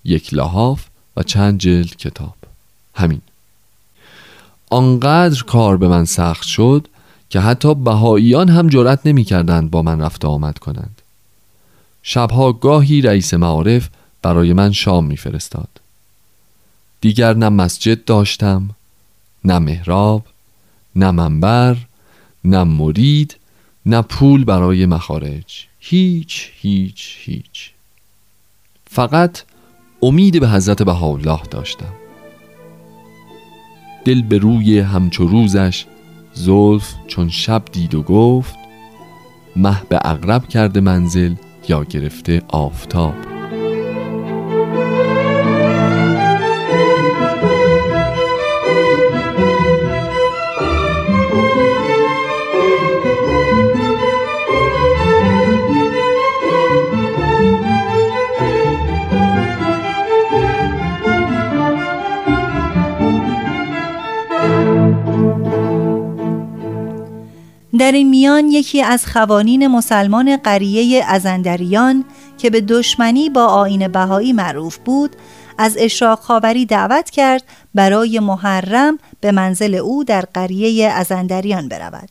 یک 0.03 0.33
لحاف 0.33 0.85
و 1.17 1.23
چند 1.23 1.59
جلد 1.59 1.95
کتاب. 1.95 2.35
همین. 2.95 3.21
آنقدر 4.69 5.43
کار 5.43 5.77
به 5.77 5.87
من 5.87 6.05
سخت 6.05 6.47
شد 6.47 6.87
که 7.29 7.39
حتی 7.39 7.75
بهاییان 7.75 8.49
هم 8.49 8.69
جرأت 8.69 8.99
نمی‌کردند 9.05 9.71
با 9.71 9.81
من 9.81 10.01
رفت 10.01 10.25
آمد 10.25 10.57
کنند. 10.57 11.01
شبها 12.03 12.53
گاهی 12.53 13.01
رئیس 13.01 13.33
معارف 13.33 13.89
برای 14.21 14.53
من 14.53 14.71
شام 14.71 15.05
میفرستاد. 15.05 15.69
دیگر 17.01 17.33
نه 17.33 17.49
مسجد 17.49 18.05
داشتم 18.05 18.69
نه 19.45 19.59
محراب 19.59 20.25
نه 20.95 21.11
منبر 21.11 21.77
نه 22.43 22.63
مرید 22.63 23.35
نه 23.85 24.01
پول 24.01 24.43
برای 24.43 24.85
مخارج. 24.85 25.67
هیچ 25.79 26.51
هیچ 26.61 27.15
هیچ. 27.19 27.71
فقط 28.87 29.41
امید 30.01 30.39
به 30.39 30.49
حضرت 30.49 30.83
بهاءالله 30.83 31.41
داشتم. 31.51 31.93
دل 34.05 34.21
به 34.21 34.37
روی 34.37 34.79
همچو 34.79 35.27
روزش 35.27 35.85
زلف 36.33 36.93
چون 37.07 37.29
شب 37.29 37.63
دید 37.71 37.95
و 37.95 38.01
گفت 38.01 38.55
مه 39.55 39.81
به 39.89 39.99
اغرب 40.03 40.47
کرده 40.47 40.79
منزل 40.79 41.35
یا 41.67 41.83
گرفته 41.83 42.41
آفتاب. 42.47 43.38
در 67.79 67.91
این 67.91 68.09
میان 68.09 68.47
یکی 68.47 68.81
از 68.81 69.05
خوانین 69.05 69.67
مسلمان 69.67 70.37
قریه 70.37 71.05
ازندریان 71.07 72.05
که 72.37 72.49
به 72.49 72.61
دشمنی 72.61 73.29
با 73.29 73.45
آین 73.45 73.87
بهایی 73.87 74.33
معروف 74.33 74.77
بود 74.77 75.15
از 75.57 75.77
اشراق 75.79 76.19
خاوری 76.19 76.65
دعوت 76.65 77.09
کرد 77.09 77.43
برای 77.75 78.19
محرم 78.19 78.99
به 79.21 79.31
منزل 79.31 79.75
او 79.75 80.03
در 80.03 80.21
قریه 80.21 80.89
ازندریان 80.89 81.67
برود. 81.69 82.09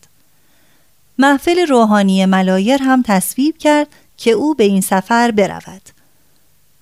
محفل 1.18 1.66
روحانی 1.66 2.26
ملایر 2.26 2.83
هم 2.83 3.02
تصویب 3.02 3.59
کرد 3.59 3.88
که 4.16 4.31
او 4.31 4.54
به 4.54 4.64
این 4.64 4.81
سفر 4.81 5.31
برود. 5.31 5.97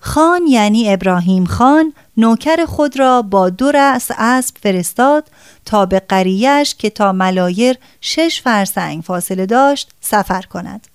خان 0.07 0.47
یعنی 0.47 0.93
ابراهیم 0.93 1.45
خان 1.45 1.93
نوکر 2.17 2.65
خود 2.65 2.99
را 2.99 3.21
با 3.21 3.49
دو 3.49 3.71
رأس 3.71 4.11
اسب 4.17 4.55
فرستاد 4.57 5.27
تا 5.65 5.85
به 5.85 5.99
قریهش 5.99 6.75
که 6.75 6.89
تا 6.89 7.11
ملایر 7.11 7.77
شش 8.01 8.41
فرسنگ 8.41 9.03
فاصله 9.03 9.45
داشت 9.45 9.89
سفر 10.01 10.41
کند. 10.41 10.87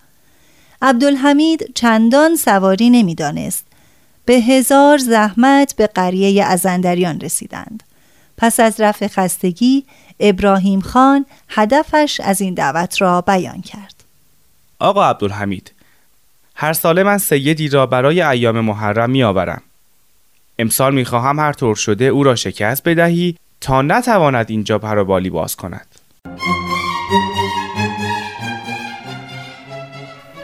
عبدالحمید 0.82 1.72
چندان 1.74 2.36
سواری 2.36 2.90
نمی‌دانست. 2.90 3.64
به 4.24 4.34
هزار 4.34 4.98
زحمت 4.98 5.76
به 5.76 5.86
قریه 5.86 6.44
ازندریان 6.44 7.20
رسیدند. 7.20 7.82
پس 8.36 8.60
از 8.60 8.80
رفع 8.80 9.08
خستگی 9.08 9.84
ابراهیم 10.20 10.80
خان 10.80 11.26
هدفش 11.48 12.20
از 12.24 12.40
این 12.40 12.54
دعوت 12.54 13.00
را 13.00 13.20
بیان 13.20 13.60
کرد. 13.60 14.04
آقا 14.78 15.04
عبدالحمید 15.04 15.71
هر 16.62 16.72
ساله 16.72 17.02
من 17.02 17.18
سیدی 17.18 17.68
را 17.68 17.86
برای 17.86 18.22
ایام 18.22 18.60
محرم 18.60 19.10
می 19.10 19.22
آورم. 19.22 19.62
امسال 20.58 20.94
می 20.94 21.04
خواهم 21.04 21.38
هر 21.38 21.52
طور 21.52 21.76
شده 21.76 22.04
او 22.04 22.22
را 22.22 22.34
شکست 22.34 22.82
بدهی 22.84 23.36
تا 23.60 23.82
نتواند 23.82 24.46
اینجا 24.48 24.78
پروبالی 24.78 25.30
باز 25.30 25.56
کند. 25.56 25.86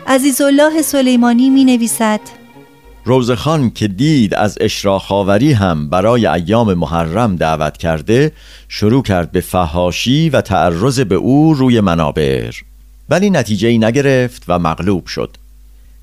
عزیزالله 0.06 0.82
سلیمانی 0.82 1.50
می 1.50 1.64
نویسد 1.64 2.20
روزخان 3.04 3.70
که 3.70 3.88
دید 3.88 4.34
از 4.34 4.58
اشراخاوری 4.60 5.52
هم 5.52 5.90
برای 5.90 6.26
ایام 6.26 6.74
محرم 6.74 7.36
دعوت 7.36 7.76
کرده 7.76 8.32
شروع 8.68 9.02
کرد 9.02 9.32
به 9.32 9.40
فهاشی 9.40 10.30
و 10.30 10.40
تعرض 10.40 11.00
به 11.00 11.14
او 11.14 11.54
روی 11.54 11.80
منابر 11.80 12.54
ولی 13.08 13.30
نتیجه 13.30 13.68
ای 13.68 13.78
نگرفت 13.78 14.44
و 14.48 14.58
مغلوب 14.58 15.06
شد 15.06 15.36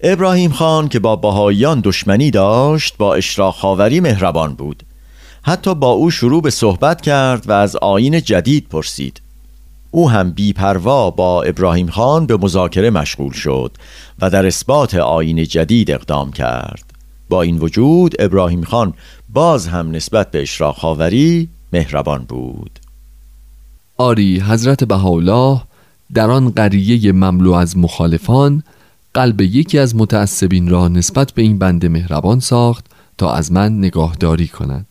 ابراهیم 0.01 0.51
خان 0.51 0.87
که 0.87 0.99
با 0.99 1.15
بهاییان 1.15 1.81
دشمنی 1.83 2.31
داشت 2.31 2.97
با 2.97 3.15
اشراخاوری 3.15 3.99
مهربان 3.99 4.53
بود. 4.53 4.83
حتی 5.41 5.75
با 5.75 5.91
او 5.91 6.11
شروع 6.11 6.41
به 6.41 6.49
صحبت 6.49 7.01
کرد 7.01 7.49
و 7.49 7.51
از 7.51 7.75
آین 7.75 8.21
جدید 8.21 8.67
پرسید. 8.69 9.21
او 9.91 10.09
هم 10.09 10.31
بیپروا 10.31 11.11
با 11.11 11.43
ابراهیم 11.43 11.89
خان 11.89 12.25
به 12.25 12.37
مذاکره 12.37 12.89
مشغول 12.89 13.33
شد 13.33 13.71
و 14.19 14.29
در 14.29 14.45
اثبات 14.45 14.95
آین 14.95 15.43
جدید 15.43 15.91
اقدام 15.91 16.31
کرد. 16.31 16.83
با 17.29 17.41
این 17.41 17.57
وجود 17.57 18.15
ابراهیم 18.19 18.63
خان 18.63 18.93
باز 19.33 19.67
هم 19.67 19.91
نسبت 19.91 20.31
به 20.31 20.41
اشراخاوری 20.41 21.49
مهربان 21.73 22.23
بود. 22.23 22.79
آری 23.97 24.39
حضرت 24.39 24.83
بهاءالله 24.83 25.61
در 26.13 26.29
آن 26.29 26.49
قریه 26.49 27.11
مملو 27.11 27.51
از 27.53 27.77
مخالفان 27.77 28.63
قلب 29.15 29.41
یکی 29.41 29.79
از 29.79 29.95
متعصبین 29.95 30.69
را 30.69 30.87
نسبت 30.87 31.31
به 31.31 31.41
این 31.41 31.59
بنده 31.59 31.89
مهربان 31.89 32.39
ساخت 32.39 32.85
تا 33.17 33.33
از 33.33 33.51
من 33.51 33.77
نگاهداری 33.77 34.47
کند. 34.47 34.85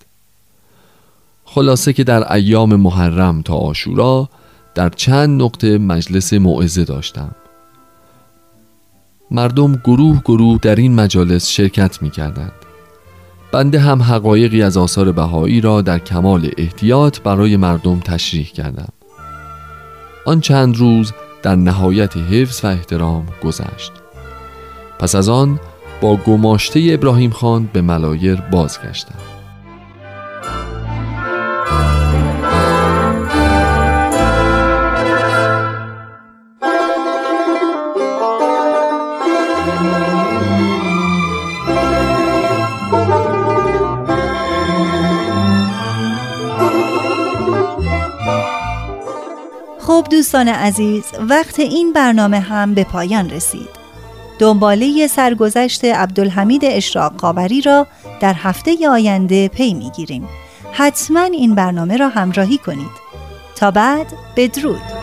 خلاصه 1.44 1.92
که 1.92 2.04
در 2.04 2.32
ایام 2.32 2.76
محرم 2.76 3.42
تا 3.42 3.54
آشورا 3.54 4.28
در 4.74 4.88
چند 4.88 5.42
نقطه 5.42 5.78
مجلس 5.78 6.32
موعظه 6.32 6.84
داشتم. 6.84 7.34
مردم 9.30 9.80
گروه 9.84 10.20
گروه 10.24 10.58
در 10.62 10.76
این 10.76 10.94
مجالس 10.94 11.48
شرکت 11.48 12.02
می 12.02 12.10
کردند. 12.10 12.52
بنده 13.52 13.80
هم 13.80 14.02
حقایقی 14.02 14.62
از 14.62 14.76
آثار 14.76 15.12
بهایی 15.12 15.60
را 15.60 15.82
در 15.82 15.98
کمال 15.98 16.50
احتیاط 16.58 17.20
برای 17.20 17.56
مردم 17.56 18.00
تشریح 18.00 18.46
کردم. 18.46 18.92
آن 20.26 20.40
چند 20.40 20.76
روز 20.76 21.12
در 21.42 21.56
نهایت 21.56 22.16
حفظ 22.16 22.64
و 22.64 22.66
احترام 22.66 23.26
گذشت. 23.42 24.03
پس 25.04 25.14
از 25.14 25.28
آن 25.28 25.60
با 26.00 26.16
گماشته 26.16 26.88
ابراهیم 26.92 27.30
خان 27.30 27.70
به 27.72 27.82
ملایر 27.82 28.40
بازگشتم 28.40 29.14
خب 49.78 50.06
دوستان 50.10 50.48
عزیز 50.48 51.04
وقت 51.28 51.60
این 51.60 51.92
برنامه 51.92 52.40
هم 52.40 52.74
به 52.74 52.84
پایان 52.84 53.30
رسید. 53.30 53.83
دنباله 54.38 55.06
سرگذشت 55.06 55.84
عبدالحمید 55.84 56.64
اشراق 56.64 57.16
قابری 57.16 57.60
را 57.60 57.86
در 58.20 58.34
هفته 58.34 58.88
آینده 58.88 59.48
پی 59.48 59.74
می‌گیریم. 59.74 60.28
حتما 60.72 61.20
این 61.20 61.54
برنامه 61.54 61.96
را 61.96 62.08
همراهی 62.08 62.58
کنید. 62.58 63.04
تا 63.56 63.70
بعد 63.70 64.06
بدرود. 64.36 64.93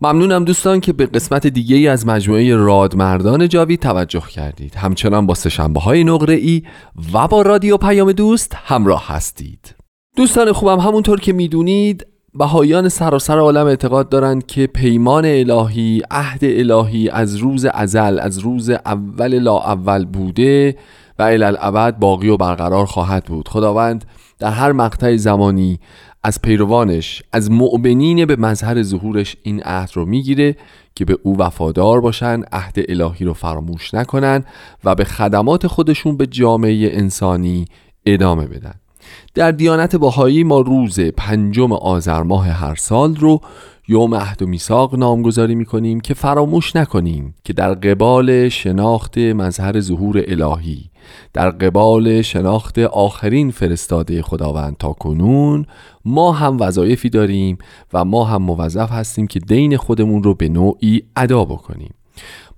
ممنونم 0.00 0.44
دوستان 0.44 0.80
که 0.80 0.92
به 0.92 1.06
قسمت 1.06 1.46
دیگه 1.46 1.76
ای 1.76 1.88
از 1.88 2.06
مجموعه 2.06 2.56
رادمردان 2.56 3.48
جاوید 3.48 3.80
توجه 3.80 4.20
کردید. 4.20 4.74
همچنان 4.74 5.26
با 5.26 5.34
سشنبه 5.34 5.80
های 5.80 6.04
نقره 6.04 6.34
ای 6.34 6.62
و 7.12 7.28
با 7.28 7.42
رادیو 7.42 7.76
پیام 7.76 8.12
دوست 8.12 8.56
همراه 8.64 9.04
هستید. 9.08 9.74
دوستان 10.16 10.52
خوبم 10.52 10.78
همونطور 10.78 11.20
که 11.20 11.32
می‌دونید 11.32 12.06
بهایان 12.34 12.88
سراسر 12.88 13.38
عالم 13.38 13.66
اعتقاد 13.66 14.08
دارند 14.08 14.46
که 14.46 14.66
پیمان 14.66 15.24
الهی 15.24 16.02
عهد 16.10 16.40
الهی 16.42 17.08
از 17.08 17.36
روز 17.36 17.64
ازل 17.64 18.18
از 18.18 18.38
روز 18.38 18.70
اول 18.70 19.38
لا 19.38 19.58
اول 19.58 20.04
بوده 20.04 20.76
و 21.18 21.22
الالعبد 21.22 21.98
باقی 21.98 22.28
و 22.28 22.36
برقرار 22.36 22.86
خواهد 22.86 23.24
بود. 23.24 23.48
خداوند 23.48 24.04
در 24.38 24.50
هر 24.50 24.72
مقطع 24.72 25.16
زمانی 25.16 25.80
از 26.22 26.42
پیروانش 26.42 27.22
از 27.32 27.50
مؤمنین 27.50 28.26
به 28.26 28.36
مظهر 28.36 28.82
ظهورش 28.82 29.36
این 29.42 29.62
عهد 29.62 29.90
رو 29.94 30.04
می‌گیره 30.04 30.56
که 30.94 31.04
به 31.04 31.18
او 31.22 31.38
وفادار 31.38 32.00
باشن 32.00 32.42
عهد 32.52 32.76
الهی 32.88 33.24
رو 33.24 33.34
فراموش 33.34 33.94
نکنن 33.94 34.44
و 34.84 34.94
به 34.94 35.04
خدمات 35.04 35.66
خودشون 35.66 36.16
به 36.16 36.26
جامعه 36.26 36.90
انسانی 36.92 37.64
ادامه 38.06 38.46
بدن. 38.46 38.74
در 39.34 39.50
دیانت 39.50 39.96
باهایی 39.96 40.44
ما 40.44 40.60
روز 40.60 41.00
پنجم 41.00 41.72
آذر 41.72 42.22
ماه 42.22 42.48
هر 42.48 42.74
سال 42.74 43.16
رو 43.16 43.40
یوم 43.88 44.14
عهد 44.14 44.42
و 44.42 44.46
میثاق 44.46 44.94
نامگذاری 44.94 45.54
می‌کنیم 45.54 46.00
که 46.00 46.14
فراموش 46.14 46.76
نکنیم 46.76 47.34
که 47.44 47.52
در 47.52 47.74
قبال 47.74 48.48
شناخت 48.48 49.18
مظهر 49.18 49.80
ظهور 49.80 50.24
الهی 50.26 50.90
در 51.32 51.50
قبال 51.50 52.22
شناخت 52.22 52.78
آخرین 52.78 53.50
فرستاده 53.50 54.22
خداوند 54.22 54.76
تا 54.76 54.92
کنون 54.92 55.66
ما 56.04 56.32
هم 56.32 56.56
وظایفی 56.60 57.08
داریم 57.08 57.58
و 57.92 58.04
ما 58.04 58.24
هم 58.24 58.42
موظف 58.42 58.90
هستیم 58.90 59.26
که 59.26 59.40
دین 59.40 59.76
خودمون 59.76 60.22
رو 60.22 60.34
به 60.34 60.48
نوعی 60.48 61.02
ادا 61.16 61.44
بکنیم. 61.44 61.94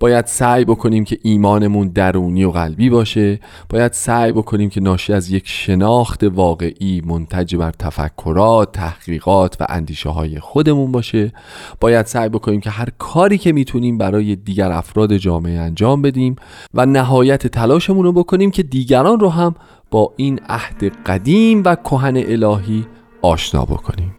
باید 0.01 0.27
سعی 0.27 0.65
بکنیم 0.65 1.05
که 1.05 1.19
ایمانمون 1.23 1.89
درونی 1.89 2.45
و 2.45 2.51
قلبی 2.51 2.91
باشه. 2.91 3.41
باید 3.69 3.93
سعی 3.93 4.33
بکنیم 4.33 4.71
که 4.71 4.81
ناشی 4.81 5.13
از 5.13 5.31
یک 5.31 5.43
شناخت 5.47 6.25
واقعی 6.25 7.03
منتج 7.07 7.57
بر 7.57 7.71
تفکرات، 7.71 8.73
تحقیقات 8.73 9.57
و 9.61 9.67
اندیشه 9.69 10.09
های 10.09 10.41
خودمون 10.41 10.93
باشه. 10.93 11.33
باید 11.81 12.07
سعی 12.07 12.29
بکنیم 12.29 12.61
که 12.61 12.71
هر 12.71 12.89
کاری 12.99 13.39
که 13.39 13.53
می‌تونیم 13.53 13.99
برای 13.99 14.37
دیگر 14.37 14.73
افراد 14.73 15.17
جامعه 15.17 15.61
انجام 15.61 16.03
بدیم 16.03 16.37
و 16.75 16.87
نهایت 16.87 17.47
تلاشمون 17.47 18.05
رو 18.05 18.13
بکنیم 18.13 18.51
که 18.51 18.63
دیگران 18.63 19.21
رو 19.21 19.29
هم 19.29 19.55
با 19.91 20.13
این 20.17 20.41
عهد 20.49 20.85
قدیم 21.07 21.63
و 21.65 21.75
کهن 21.75 22.17
الهی 22.17 22.87
آشنا 23.23 23.65
بکنیم. 23.65 24.17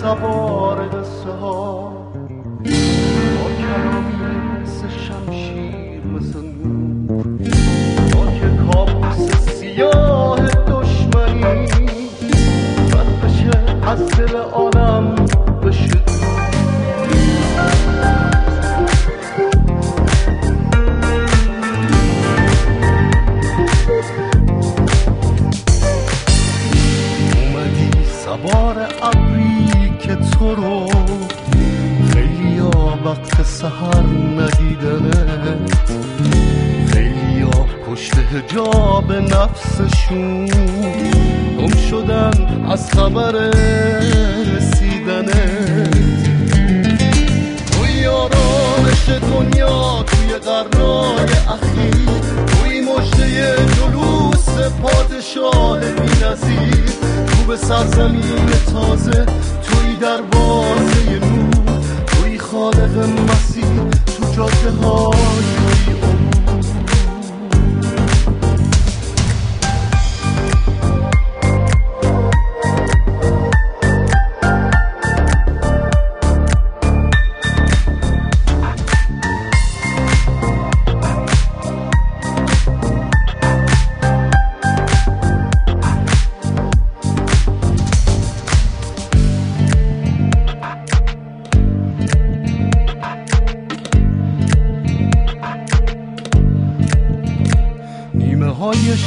سوار 0.00 1.04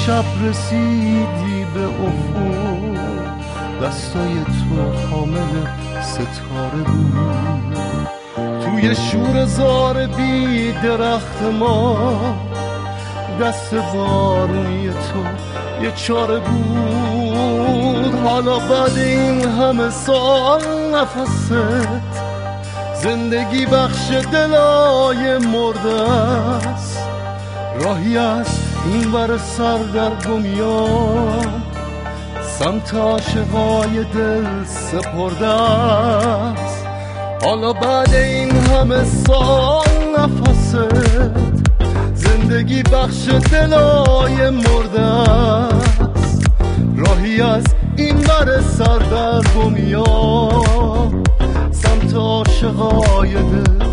شب 0.05 0.23
رسیدی 0.43 1.65
به 1.73 1.85
افق 1.85 2.49
دستای 3.83 4.33
تو 4.43 5.07
حامل 5.07 5.67
ستاره 6.01 6.83
بود. 6.85 7.77
توی 8.65 8.95
شور 8.95 9.45
زار 9.45 10.07
بی 10.07 10.71
درخت 10.71 11.41
ما 11.59 12.17
دست 13.41 13.75
بارونی 13.75 14.89
تو 14.89 15.23
یه 15.83 15.91
چاره 15.91 16.39
بود. 16.39 18.15
حالا 18.23 18.59
بعد 18.59 18.97
این 18.97 19.45
همه 19.45 19.89
سال 19.89 20.61
نفست 20.95 21.53
زندگی 23.03 23.65
بخش 23.65 24.11
دلای 24.31 25.37
مرده 25.37 26.11
است. 26.69 26.99
راهی 27.81 28.17
است 28.17 28.58
بر 28.87 29.37
سر 29.37 29.77
در 29.77 30.29
گمیام 30.29 31.63
سمت 32.41 32.93
عاشقای 32.93 34.03
دل 34.13 34.63
سپرده 34.65 35.47
است 35.47 36.85
حالا 37.43 37.73
بعد 37.73 38.13
این 38.13 38.51
همه 38.51 39.03
سال 39.03 39.87
نفست 40.19 40.77
زندگی 42.15 42.83
بخش 42.83 43.27
دلای 43.51 44.49
مرده 44.49 45.01
است 45.01 46.45
راهی 46.97 47.41
از 47.41 47.63
این 47.95 48.15
بر 48.15 48.61
سر 48.61 48.97
در 48.99 49.41
گمیام 49.59 51.23
سمت 51.71 52.13
عاشقای 52.15 53.33
دل 53.33 53.88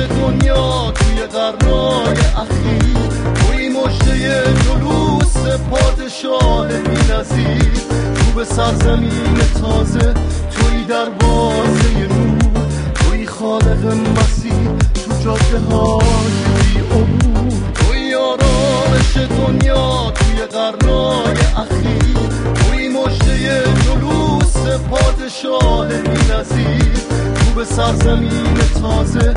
دنیا 0.00 0.92
توی 0.94 1.22
قرنای 1.22 2.18
اخیر. 2.18 2.96
توی 3.34 3.68
مجده 3.68 4.44
جلوس 4.64 5.36
پادشاه 5.70 6.68
بی 6.68 7.12
نظیر 7.12 7.72
تو 8.14 8.32
به 8.36 8.44
سرزمین 8.44 9.38
تازه 9.60 10.14
توی 10.50 10.84
دروازه 10.88 12.08
نور. 12.08 12.66
توی 12.94 13.26
خالق 13.26 13.86
مسیر 13.86 14.78
تو 14.94 15.24
جاده 15.24 15.58
های 15.58 16.78
عبور. 16.90 17.52
توی 17.74 18.14
آرامش 18.14 19.16
دنیا 19.16 20.12
توی 20.14 20.46
قرنای 20.46 21.38
اخیر. 21.56 22.16
توی 22.54 22.88
مجده 22.88 23.62
جلوس 23.84 24.80
پادشاه 24.90 25.88
بی 25.88 26.32
نظیر 26.32 26.94
تو 27.34 27.50
به 27.56 27.64
سرزمین 27.64 28.54
تازه 28.82 29.34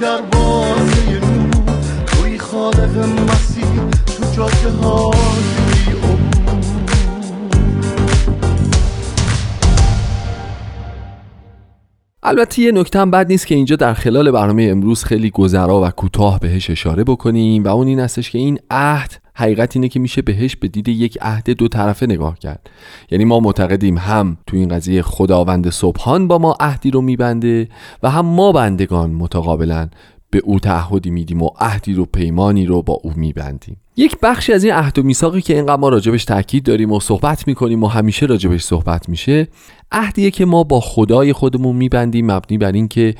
در 0.00 0.20
بازه 0.20 1.20
نور 1.20 1.50
توی 2.06 2.38
خالق 2.38 2.98
مسیر 2.98 3.90
تو 4.06 4.24
جاده 4.36 4.70
های 4.70 5.56
البته 12.22 12.62
یه 12.62 12.72
نکته 12.72 12.98
هم 12.98 13.10
بد 13.10 13.26
نیست 13.28 13.46
که 13.46 13.54
اینجا 13.54 13.76
در 13.76 13.94
خلال 13.94 14.30
برنامه 14.30 14.68
امروز 14.70 15.04
خیلی 15.04 15.30
گذرا 15.30 15.82
و 15.82 15.90
کوتاه 15.90 16.40
بهش 16.40 16.70
اشاره 16.70 17.04
بکنیم 17.04 17.64
و 17.64 17.68
اون 17.68 17.86
این 17.86 18.00
استش 18.00 18.30
که 18.30 18.38
این 18.38 18.58
عهد 18.70 19.25
حقیقت 19.38 19.76
اینه 19.76 19.88
که 19.88 20.00
میشه 20.00 20.22
بهش 20.22 20.56
به 20.56 20.68
دید 20.68 20.88
یک 20.88 21.18
عهد 21.20 21.50
دو 21.50 21.68
طرفه 21.68 22.06
نگاه 22.06 22.38
کرد. 22.38 22.70
یعنی 23.10 23.24
ما 23.24 23.40
معتقدیم 23.40 23.98
هم 23.98 24.36
تو 24.46 24.56
این 24.56 24.68
قضیه 24.68 25.02
خداوند 25.02 25.70
صبحان 25.70 26.28
با 26.28 26.38
ما 26.38 26.56
عهدی 26.60 26.90
رو 26.90 27.00
میبنده 27.00 27.68
و 28.02 28.10
هم 28.10 28.26
ما 28.26 28.52
بندگان 28.52 29.10
متقابلا 29.10 29.88
به 30.30 30.38
او 30.38 30.60
تعهدی 30.60 31.10
میدیم 31.10 31.42
و 31.42 31.50
عهدی 31.60 31.94
رو 31.94 32.04
پیمانی 32.04 32.66
رو 32.66 32.82
با 32.82 33.00
او 33.02 33.12
میبندیم. 33.16 33.76
یک 33.96 34.16
بخشی 34.22 34.52
از 34.52 34.64
این 34.64 34.72
عهد 34.72 34.98
و 34.98 35.02
میثاقی 35.02 35.40
که 35.40 35.54
اینقدر 35.54 35.80
ما 35.80 35.88
راجبش 35.88 36.24
تاکید 36.24 36.62
داریم 36.62 36.92
و 36.92 37.00
صحبت 37.00 37.48
می‌کنیم 37.48 37.82
و 37.82 37.86
همیشه 37.86 38.26
راجبش 38.26 38.62
صحبت 38.62 39.08
میشه 39.08 39.48
عهدیه 39.92 40.30
که 40.30 40.44
ما 40.44 40.64
با 40.64 40.80
خدای 40.80 41.32
خودمون 41.32 41.76
میبندیم 41.76 42.30
مبنی 42.30 42.58
بر 42.58 42.72
اینکه 42.72 43.14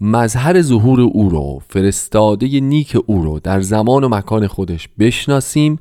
مظهر 0.00 0.62
ظهور 0.62 1.00
او 1.00 1.28
رو 1.28 1.62
فرستاده 1.68 2.60
نیک 2.60 2.96
او 3.06 3.22
رو 3.22 3.40
در 3.40 3.60
زمان 3.60 4.04
و 4.04 4.08
مکان 4.08 4.46
خودش 4.46 4.88
بشناسیم 4.98 5.78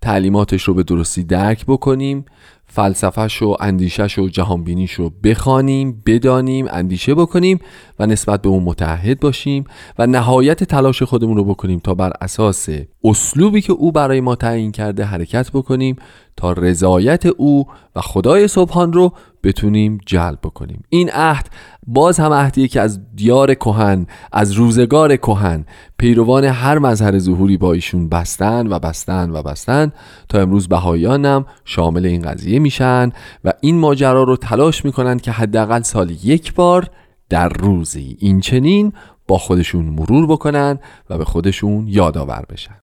تعلیماتش 0.00 0.62
رو 0.62 0.74
به 0.74 0.82
درستی 0.82 1.24
درک 1.24 1.66
بکنیم 1.66 2.24
فلسفهش 2.66 3.42
و 3.42 3.56
اندیشش 3.60 4.18
و 4.18 4.28
جهانبینیش 4.28 4.92
رو 4.92 5.12
بخوانیم 5.24 6.02
بدانیم 6.06 6.66
اندیشه 6.70 7.14
بکنیم 7.14 7.58
و 7.98 8.06
نسبت 8.06 8.42
به 8.42 8.48
اون 8.48 8.62
متحد 8.62 9.20
باشیم 9.20 9.64
و 9.98 10.06
نهایت 10.06 10.64
تلاش 10.64 11.02
خودمون 11.02 11.36
رو 11.36 11.44
بکنیم 11.44 11.78
تا 11.78 11.94
بر 11.94 12.12
اساس 12.20 12.68
اسلوبی 13.04 13.60
که 13.60 13.72
او 13.72 13.92
برای 13.92 14.20
ما 14.20 14.36
تعیین 14.36 14.72
کرده 14.72 15.04
حرکت 15.04 15.50
بکنیم 15.50 15.96
تا 16.36 16.52
رضایت 16.52 17.26
او 17.26 17.66
و 17.96 18.00
خدای 18.00 18.48
صبحان 18.48 18.92
رو 18.92 19.12
بتونیم 19.42 19.98
جلب 20.06 20.38
بکنیم. 20.42 20.82
این 20.88 21.10
عهد 21.10 21.48
باز 21.90 22.20
هم 22.20 22.32
عهدیه 22.32 22.68
که 22.68 22.80
از 22.80 23.00
دیار 23.14 23.54
کهن 23.54 24.06
از 24.32 24.52
روزگار 24.52 25.16
کهن. 25.16 25.64
پیروان 25.98 26.44
هر 26.44 26.78
مظهر 26.78 27.18
ظهوری 27.18 27.56
با 27.56 27.72
ایشون 27.72 28.08
بستن 28.08 28.66
و 28.66 28.78
بستن 28.78 29.30
و 29.30 29.42
بستن. 29.42 29.92
تا 30.28 30.40
امروز 30.40 30.68
بهایانم 30.68 31.46
شامل 31.64 32.06
این 32.06 32.22
قضیه 32.22 32.58
میشن 32.58 33.10
و 33.44 33.52
این 33.60 33.78
ماجرا 33.78 34.22
رو 34.22 34.36
تلاش 34.36 34.84
می‌کنن 34.84 35.18
که 35.18 35.30
حداقل 35.30 35.82
سال 35.82 36.10
یک 36.10 36.54
بار 36.54 36.90
در 37.28 37.48
روزی 37.48 38.16
این 38.20 38.40
چنین 38.40 38.92
با 39.28 39.38
خودشون 39.38 39.84
مرور 39.84 40.26
بکنن 40.26 40.78
و 41.10 41.18
به 41.18 41.24
خودشون 41.24 41.88
یادآور 41.88 42.44
بشن. 42.50 42.80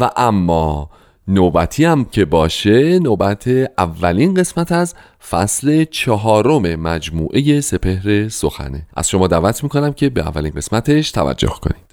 و 0.00 0.10
اما 0.16 0.90
نوبتی 1.30 1.84
هم 1.84 2.04
که 2.04 2.24
باشه 2.24 2.98
نوبت 2.98 3.48
اولین 3.78 4.34
قسمت 4.34 4.72
از 4.72 4.94
فصل 5.30 5.84
چهارم 5.84 6.74
مجموعه 6.74 7.60
سپهر 7.60 8.28
سخنه. 8.28 8.86
از 8.96 9.08
شما 9.08 9.26
دعوت 9.26 9.62
می‌کنم 9.62 9.92
که 9.92 10.08
به 10.10 10.20
اولین 10.20 10.52
قسمتش 10.52 11.10
توجه 11.10 11.48
کنید. 11.48 11.88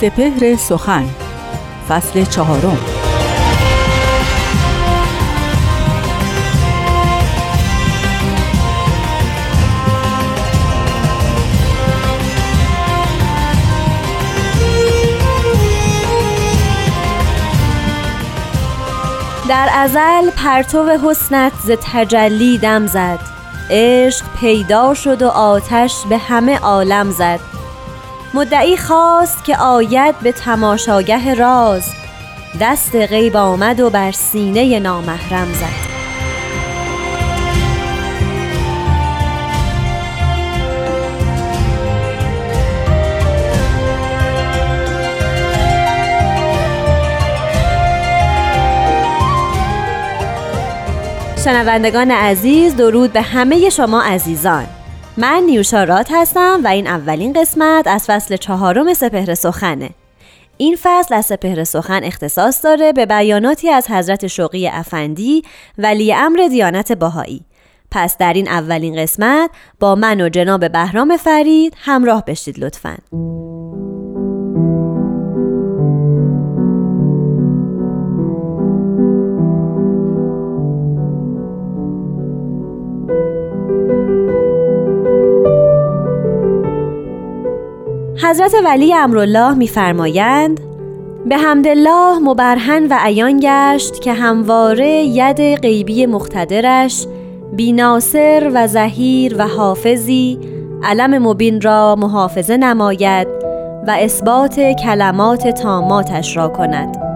سپهر 0.00 0.56
سخن 0.56 1.23
فصل 1.88 2.24
چهارم. 2.24 2.78
در 19.48 19.68
ازل 19.74 20.30
پرتو 20.30 20.88
حسنت 20.88 21.52
ز 21.64 21.70
تجلی 21.70 22.58
دم 22.58 22.86
زد. 22.86 23.18
عشق 23.70 24.24
پیدا 24.40 24.94
شد 24.94 25.22
و 25.22 25.28
آتش 25.28 25.94
به 26.08 26.18
همه 26.18 26.58
عالم 26.58 27.10
زد. 27.10 27.40
مدعی 28.34 28.76
خواست 28.76 29.44
که 29.44 29.56
آید 29.56 30.18
به 30.18 30.32
تماشاگه 30.32 31.34
راز. 31.34 31.90
دست 32.60 32.96
غیب 32.96 33.36
آمد 33.36 33.80
و 33.80 33.90
بر 33.90 34.12
سینه 34.12 34.78
نامحرم 34.78 35.52
زد. 35.52 35.94
شنوندگان 51.44 52.10
عزیز 52.10 52.76
درود 52.76 53.12
به 53.12 53.22
همه 53.22 53.70
شما 53.70 54.02
عزیزان. 54.02 54.66
من 55.16 55.42
نیوشا 55.46 55.84
هستم 56.10 56.60
و 56.64 56.68
این 56.68 56.86
اولین 56.86 57.32
قسمت 57.32 57.86
از 57.86 58.04
فصل 58.06 58.36
چهارم 58.36 58.94
سپهر 58.94 59.34
سخنه. 59.34 59.90
این 60.56 60.76
فصل 60.82 61.14
از 61.14 61.26
سپهر 61.26 61.64
سخن 61.64 62.04
اختصاص 62.04 62.64
داره 62.64 62.92
به 62.92 63.06
بیاناتی 63.06 63.70
از 63.70 63.90
حضرت 63.90 64.26
شوقی 64.26 64.68
افندی 64.68 65.42
ولی 65.78 66.14
امر 66.14 66.46
دیانت 66.50 66.92
باهایی 66.92 67.44
پس 67.90 68.18
در 68.18 68.32
این 68.32 68.48
اولین 68.48 69.02
قسمت 69.02 69.50
با 69.80 69.94
من 69.94 70.20
و 70.20 70.28
جناب 70.28 70.72
بهرام 70.72 71.16
فرید 71.16 71.74
همراه 71.76 72.24
بشید 72.24 72.58
لطفاً. 72.58 72.96
حضرت 88.22 88.54
ولی 88.64 88.94
امرالله 88.94 89.54
میفرمایند 89.54 90.60
به 91.26 91.36
حمدالله 91.36 92.18
مبرهن 92.18 92.86
و 92.90 92.98
عیان 93.00 93.40
گشت 93.42 94.00
که 94.00 94.12
همواره 94.12 94.88
ید 94.88 95.60
غیبی 95.60 96.06
مختدرش 96.06 97.06
بیناصر 97.52 98.50
و 98.54 98.66
زهیر 98.66 99.36
و 99.38 99.46
حافظی 99.48 100.38
علم 100.84 101.28
مبین 101.28 101.60
را 101.60 101.96
محافظه 101.96 102.56
نماید 102.56 103.28
و 103.86 103.96
اثبات 103.98 104.60
کلمات 104.84 105.48
تاماتش 105.48 106.36
را 106.36 106.48
کند. 106.48 107.13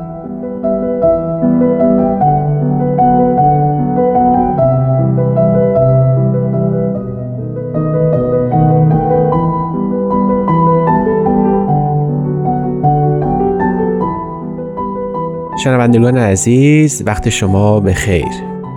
شنوندگان 15.64 16.16
عزیز 16.16 17.02
وقت 17.06 17.28
شما 17.28 17.80
به 17.80 17.94
خیر 17.94 18.24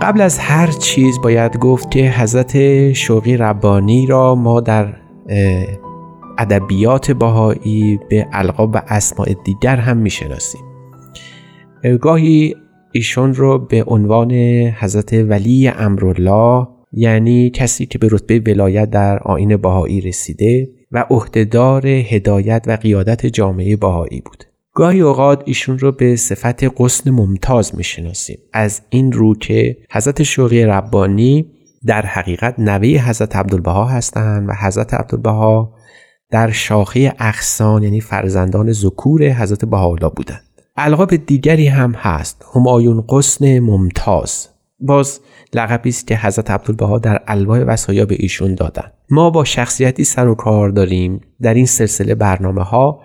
قبل 0.02 0.20
از 0.20 0.38
هر 0.38 0.66
چیز 0.66 1.20
باید 1.20 1.56
گفت 1.56 1.90
که 1.90 2.10
حضرت 2.10 2.92
شوقی 2.92 3.36
ربانی 3.36 4.06
را 4.06 4.34
ما 4.34 4.60
در 4.60 4.94
ادبیات 6.38 7.10
باهایی 7.10 8.00
به 8.08 8.26
القاب 8.32 8.74
و 8.74 8.82
اسماع 8.88 9.28
دیگر 9.44 9.76
هم 9.76 9.96
می‌شناسیم. 9.96 10.60
گاهی 12.00 12.54
ایشون 12.92 13.34
رو 13.34 13.58
به 13.58 13.84
عنوان 13.84 14.32
حضرت 14.80 15.12
ولی 15.12 15.68
امرالله 15.68 16.66
یعنی 16.92 17.50
کسی 17.50 17.86
که 17.86 17.98
به 17.98 18.08
رتبه 18.10 18.52
ولایت 18.52 18.90
در 18.90 19.18
آین 19.18 19.56
باهایی 19.56 20.00
رسیده 20.00 20.68
و 20.92 21.04
عهدهدار 21.10 21.86
هدایت 21.86 22.64
و 22.66 22.76
قیادت 22.76 23.26
جامعه 23.26 23.76
باهایی 23.76 24.20
بود. 24.20 24.51
گاهی 24.74 25.00
اوقات 25.00 25.42
ایشون 25.46 25.78
رو 25.78 25.92
به 25.92 26.16
صفت 26.16 26.64
قسن 26.64 27.10
ممتاز 27.10 27.76
می‌شناسیم. 27.76 28.38
از 28.52 28.82
این 28.90 29.12
رو 29.12 29.34
که 29.34 29.76
حضرت 29.90 30.22
شوقی 30.22 30.64
ربانی 30.64 31.46
در 31.86 32.06
حقیقت 32.06 32.58
نوه 32.58 32.88
حضرت 32.88 33.36
عبدالبها 33.36 33.84
هستند 33.84 34.48
و 34.48 34.52
حضرت 34.52 34.94
عبدالبها 34.94 35.74
در 36.30 36.50
شاخه 36.50 37.14
اخسان 37.18 37.82
یعنی 37.82 38.00
فرزندان 38.00 38.72
ذکور 38.72 39.24
حضرت 39.24 39.64
بهاءالله 39.64 40.10
بودند. 40.16 40.42
القاب 40.76 41.16
دیگری 41.16 41.66
هم 41.66 41.92
هست. 41.92 42.44
همایون 42.54 43.04
قسن 43.08 43.58
ممتاز. 43.58 44.48
باز 44.80 45.20
لقبی 45.54 45.88
است 45.88 46.06
که 46.06 46.16
حضرت 46.16 46.50
عبدالبها 46.50 46.98
در 46.98 47.22
الواح 47.26 47.60
وصایا 47.60 48.06
به 48.06 48.16
ایشون 48.18 48.54
دادن 48.54 48.92
ما 49.10 49.30
با 49.30 49.44
شخصیتی 49.44 50.04
سر 50.04 50.28
و 50.28 50.34
کار 50.34 50.68
داریم. 50.68 51.20
در 51.42 51.54
این 51.54 51.66
سلسله 51.66 52.14
برنامه 52.14 52.62
ها 52.62 53.00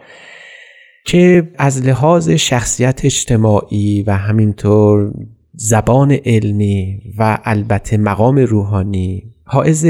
که 1.07 1.51
از 1.57 1.81
لحاظ 1.85 2.29
شخصیت 2.29 3.05
اجتماعی 3.05 4.03
و 4.03 4.11
همینطور 4.11 5.11
زبان 5.53 6.11
علمی 6.11 7.01
و 7.17 7.39
البته 7.43 7.97
مقام 7.97 8.37
روحانی 8.37 9.23
حائز 9.43 9.85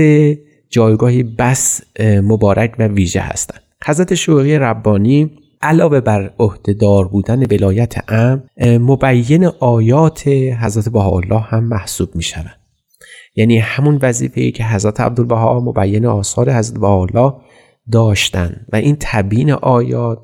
جایگاهی 0.69 1.23
بس 1.23 1.81
مبارک 2.01 2.75
و 2.79 2.87
ویژه 2.87 3.21
هستند. 3.21 3.61
حضرت 3.85 4.13
شوقی 4.13 4.57
ربانی 4.57 5.31
علاوه 5.61 5.99
بر 5.99 6.33
عهدهدار 6.39 7.07
بودن 7.07 7.43
ولایت 7.43 8.11
ام 8.11 8.43
مبین 8.61 9.45
آیات 9.59 10.27
حضرت 10.61 10.89
بهاءالله 10.89 11.39
هم 11.39 11.63
محسوب 11.63 12.15
می 12.15 12.23
شود 12.23 12.57
یعنی 13.35 13.57
همون 13.57 13.99
وظیفه 14.01 14.51
که 14.51 14.63
حضرت 14.63 14.99
عبدالبها 14.99 15.59
مبین 15.59 16.05
آثار 16.05 16.53
حضرت 16.53 16.79
بهاءالله 16.79 17.33
داشتن 17.91 18.65
و 18.73 18.75
این 18.75 18.97
تبیین 18.99 19.51
آیات 19.51 20.19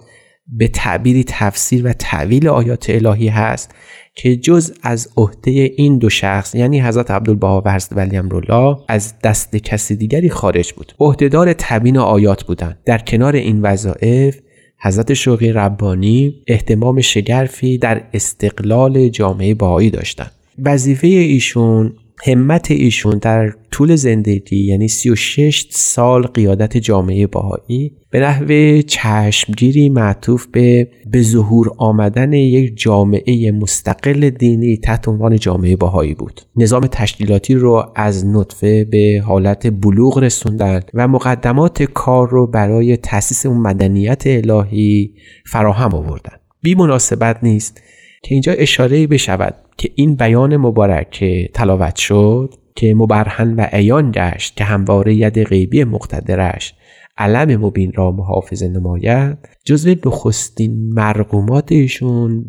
به 0.47 0.67
تعبیری 0.67 1.23
تفسیر 1.27 1.85
و 1.87 1.93
تعویل 1.93 2.47
آیات 2.47 2.89
الهی 2.89 3.27
هست 3.27 3.75
که 4.15 4.35
جز 4.35 4.73
از 4.83 5.09
عهده 5.17 5.51
این 5.51 5.97
دو 5.97 6.09
شخص 6.09 6.55
یعنی 6.55 6.81
حضرت 6.81 7.11
عبدالبها 7.11 7.61
و 7.65 7.73
حضرت 7.73 7.97
ولی 7.97 8.17
امرالله 8.17 8.77
از 8.87 9.13
دست 9.23 9.55
کسی 9.55 9.95
دیگری 9.95 10.29
خارج 10.29 10.73
بود. 10.73 10.93
عهدهدار 10.99 11.53
تبیین 11.53 11.97
آیات 11.97 12.43
بودند. 12.43 12.77
در 12.85 12.97
کنار 12.97 13.35
این 13.35 13.61
وظایف 13.61 14.39
حضرت 14.81 15.13
شوقی 15.13 15.51
ربانی 15.51 16.35
احتمام 16.47 17.01
شگرفی 17.01 17.77
در 17.77 18.03
استقلال 18.13 19.09
جامعه 19.09 19.53
بهایی 19.53 19.89
داشتند. 19.89 20.31
وظیفه 20.63 21.07
ایشون 21.07 21.93
همت 22.25 22.71
ایشون 22.71 23.17
در 23.17 23.53
طول 23.71 23.95
زندگی 23.95 24.65
یعنی 24.65 24.87
36 24.87 25.67
سال 25.69 26.23
قیادت 26.27 26.77
جامعه 26.77 27.27
باهایی 27.27 27.91
به 28.09 28.19
نحو 28.19 28.81
چشمگیری 28.81 29.89
معطوف 29.89 30.47
به 30.51 30.87
به 31.11 31.21
ظهور 31.21 31.71
آمدن 31.77 32.33
یک 32.33 32.77
جامعه 32.77 33.51
مستقل 33.51 34.29
دینی 34.29 34.77
تحت 34.77 35.07
عنوان 35.07 35.37
جامعه 35.37 35.75
باهایی 35.75 36.13
بود. 36.13 36.41
نظام 36.55 36.87
تشکیلاتی 36.87 37.55
رو 37.55 37.91
از 37.95 38.25
نطفه 38.25 38.85
به 38.85 39.23
حالت 39.25 39.67
بلوغ 39.67 40.17
رسوندن 40.17 40.81
و 40.93 41.07
مقدمات 41.07 41.83
کار 41.83 42.29
رو 42.29 42.47
برای 42.47 42.97
تأسیس 42.97 43.45
اون 43.45 43.57
مدنیت 43.57 44.23
الهی 44.25 45.13
فراهم 45.45 45.95
آوردن. 45.95 46.37
بی 46.61 46.75
مناسبت 46.75 47.43
نیست 47.43 47.81
که 48.23 48.35
اینجا 48.35 48.51
اشاره 48.51 49.07
بشود. 49.07 49.55
که 49.77 49.89
این 49.95 50.15
بیان 50.15 50.57
مبارک 50.57 51.09
که 51.11 51.49
تلاوت 51.53 51.95
شد 51.95 52.53
که 52.75 52.95
مبرهن 52.95 53.55
و 53.55 53.61
عیان 53.61 54.11
گشت 54.11 54.57
که 54.57 54.63
همواره 54.63 55.15
ید 55.15 55.43
غیبی 55.43 55.83
مقتدرش 55.83 56.73
علم 57.17 57.65
مبین 57.65 57.91
را 57.95 58.11
محافظ 58.11 58.63
نماید. 58.63 59.37
جزو 59.65 59.95
نخستین 60.05 60.93
مرقومات 60.93 61.71
ایشون 61.71 62.45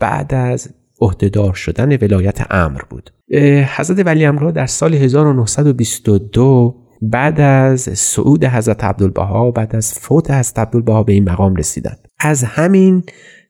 بعد 0.00 0.34
از 0.34 0.74
عهدهدار 1.00 1.54
شدن 1.54 1.96
ولایت 1.96 2.46
امر 2.50 2.80
بود. 2.90 3.10
حضرت 3.76 4.06
ولی 4.06 4.24
امرا 4.24 4.50
در 4.50 4.66
سال 4.66 4.94
1922 4.94 6.76
بعد 7.02 7.40
از 7.40 7.80
صعود 7.80 8.44
حضرت 8.44 8.84
عبدالبها 8.84 9.50
بعد 9.50 9.76
از 9.76 9.94
فوت 9.94 10.30
حضرت 10.30 10.58
عبدالبها 10.58 11.02
به 11.02 11.12
این 11.12 11.30
مقام 11.30 11.56
رسیدند. 11.56 12.08
از 12.20 12.44
همین 12.44 13.02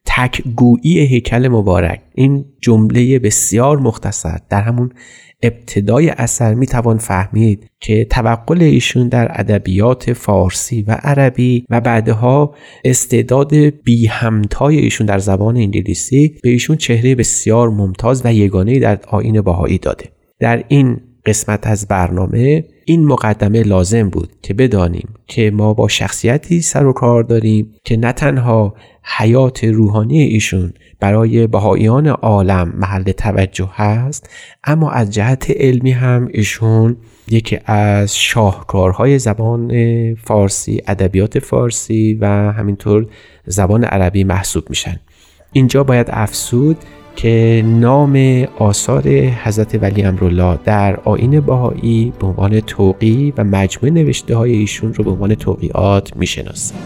تکگویی 0.08 0.98
هیکل 0.98 1.48
مبارک. 1.48 2.00
این 2.14 2.44
جمله 2.60 3.18
بسیار 3.18 3.78
مختصر. 3.78 4.38
در 4.50 4.62
همون 4.62 4.90
ابتدای 5.42 6.08
اثر 6.08 6.54
می 6.54 6.66
توان 6.66 6.98
فهمید 6.98 7.70
که 7.80 8.04
توقل 8.04 8.62
ایشون 8.62 9.08
در 9.08 9.40
ادبیات 9.40 10.12
فارسی 10.12 10.82
و 10.82 10.92
عربی 11.02 11.64
و 11.70 11.80
بعدها 11.80 12.54
استعداد 12.84 13.54
بی 13.54 14.06
همتای 14.06 14.78
ایشون 14.78 15.06
در 15.06 15.18
زبان 15.18 15.56
انگلیسی 15.56 16.34
به 16.42 16.50
ایشون 16.50 16.76
چهره 16.76 17.14
بسیار 17.14 17.70
ممتاز 17.70 18.22
و 18.24 18.32
یگانه 18.32 18.78
در 18.78 18.98
آین 19.08 19.40
باهایی 19.40 19.78
داده. 19.78 20.04
در 20.40 20.64
این 20.68 21.00
قسمت 21.28 21.66
از 21.66 21.88
برنامه 21.88 22.64
این 22.84 23.06
مقدمه 23.06 23.62
لازم 23.62 24.10
بود 24.10 24.32
که 24.42 24.54
بدانیم 24.54 25.08
که 25.26 25.50
ما 25.50 25.74
با 25.74 25.88
شخصیتی 25.88 26.60
سر 26.60 26.86
و 26.86 26.92
کار 26.92 27.22
داریم 27.22 27.74
که 27.84 27.96
نه 27.96 28.12
تنها 28.12 28.74
حیات 29.02 29.64
روحانی 29.64 30.22
ایشون 30.22 30.72
برای 31.00 31.46
بهاییان 31.46 32.06
عالم 32.06 32.72
محل 32.76 33.02
توجه 33.02 33.70
هست 33.74 34.30
اما 34.64 34.90
از 34.90 35.10
جهت 35.10 35.50
علمی 35.50 35.90
هم 35.90 36.28
ایشون 36.32 36.96
یکی 37.30 37.58
از 37.64 38.16
شاهکارهای 38.16 39.18
زبان 39.18 39.70
فارسی 40.14 40.82
ادبیات 40.86 41.38
فارسی 41.38 42.18
و 42.20 42.26
همینطور 42.52 43.06
زبان 43.46 43.84
عربی 43.84 44.24
محسوب 44.24 44.64
میشن. 44.70 45.00
اینجا 45.52 45.84
باید 45.84 46.06
افسود 46.10 46.76
که 47.18 47.62
نام 47.66 48.46
آثار 48.58 49.08
حضرت 49.18 49.82
ولی 49.82 50.02
امرالله 50.02 50.58
در 50.64 50.96
آین 50.96 51.40
باهایی 51.40 52.12
به 52.20 52.26
عنوان 52.26 52.60
توقی 52.60 53.32
و 53.36 53.44
مجموع 53.44 53.92
نوشته 53.92 54.36
های 54.36 54.52
ایشون 54.52 54.94
رو 54.94 55.04
به 55.04 55.10
عنوان 55.10 55.34
توقیات 55.34 56.16
می‌شناسیم 56.16 56.78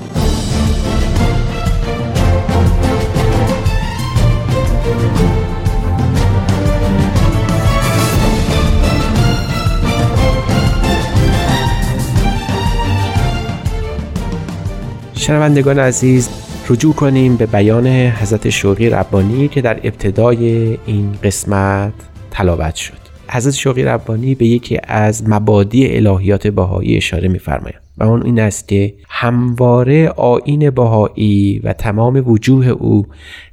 شنوندگان 15.14 15.78
عزیز 15.78 16.28
رجوع 16.68 16.94
کنیم 16.94 17.36
به 17.36 17.46
بیان 17.46 17.86
حضرت 17.86 18.50
شوقی 18.50 18.90
ربانی 18.90 19.48
که 19.48 19.60
در 19.60 19.80
ابتدای 19.84 20.78
این 20.86 21.12
قسمت 21.22 21.92
تلاوت 22.30 22.74
شد. 22.74 23.02
حضرت 23.28 23.54
شوقی 23.54 23.82
ربانی 23.82 24.34
به 24.34 24.46
یکی 24.46 24.78
از 24.84 25.28
مبادی 25.28 25.96
الهیات 25.96 26.46
بهایی 26.46 26.96
اشاره 26.96 27.28
می‌فرمایند 27.28 27.82
و 27.98 28.04
اون 28.04 28.22
این 28.22 28.40
است 28.40 28.68
که 28.68 28.94
همواره 29.08 30.08
آین 30.08 30.70
بهایی 30.70 31.60
و 31.64 31.72
تمام 31.72 32.28
وجوه 32.30 32.68
او 32.68 33.06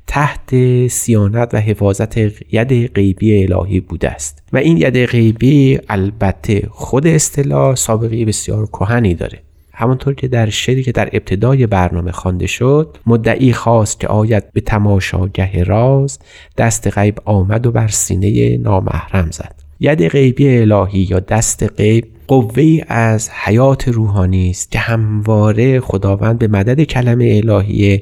تحت 0.08 0.56
سیانت 0.88 1.54
و 1.54 1.58
حفاظت 1.58 2.18
ید 2.52 2.88
غیبی 2.96 3.44
الهی 3.44 3.80
بوده 3.80 4.10
است. 4.10 4.44
و 4.54 4.58
این 4.58 4.78
ید 4.78 5.06
غیبی 5.06 5.80
البته 5.90 6.68
خود 6.72 7.08
اصطلاح 7.08 7.76
سابقه 7.76 8.26
بسیار 8.26 8.66
کهنی 8.66 9.14
داره. 9.14 9.40
همانطور 9.80 10.14
که 10.14 10.28
در 10.28 10.50
شعری 10.50 10.84
که 10.84 10.92
در 10.92 11.10
ابتدای 11.14 11.68
برنامه 11.68 12.12
خوانده 12.12 12.48
شد 12.48 12.98
مدعی 13.06 13.54
خواست 13.54 14.00
که 14.00 14.08
آید 14.08 14.54
به 14.54 14.62
تماشاگه 14.62 15.64
راز 15.64 16.20
دست 16.58 16.98
غیب 16.98 17.20
آمد 17.26 17.68
و 17.68 17.72
بر 17.72 17.88
سینه 17.88 18.58
نامحرم 18.58 19.32
زد. 19.32 19.56
ید 19.80 20.08
غیبی 20.08 20.58
الهی 20.58 21.00
یا 21.00 21.20
دست 21.20 21.64
غیب 21.78 22.06
قوه 22.28 22.80
از 22.88 23.30
حیات 23.30 23.88
روحانی 23.88 24.50
است 24.50 24.72
که 24.72 24.80
همواره 24.80 25.80
خداوند 25.80 26.40
به 26.40 26.48
مدد 26.48 26.84
کلمه 26.84 27.42
الهی 27.46 28.02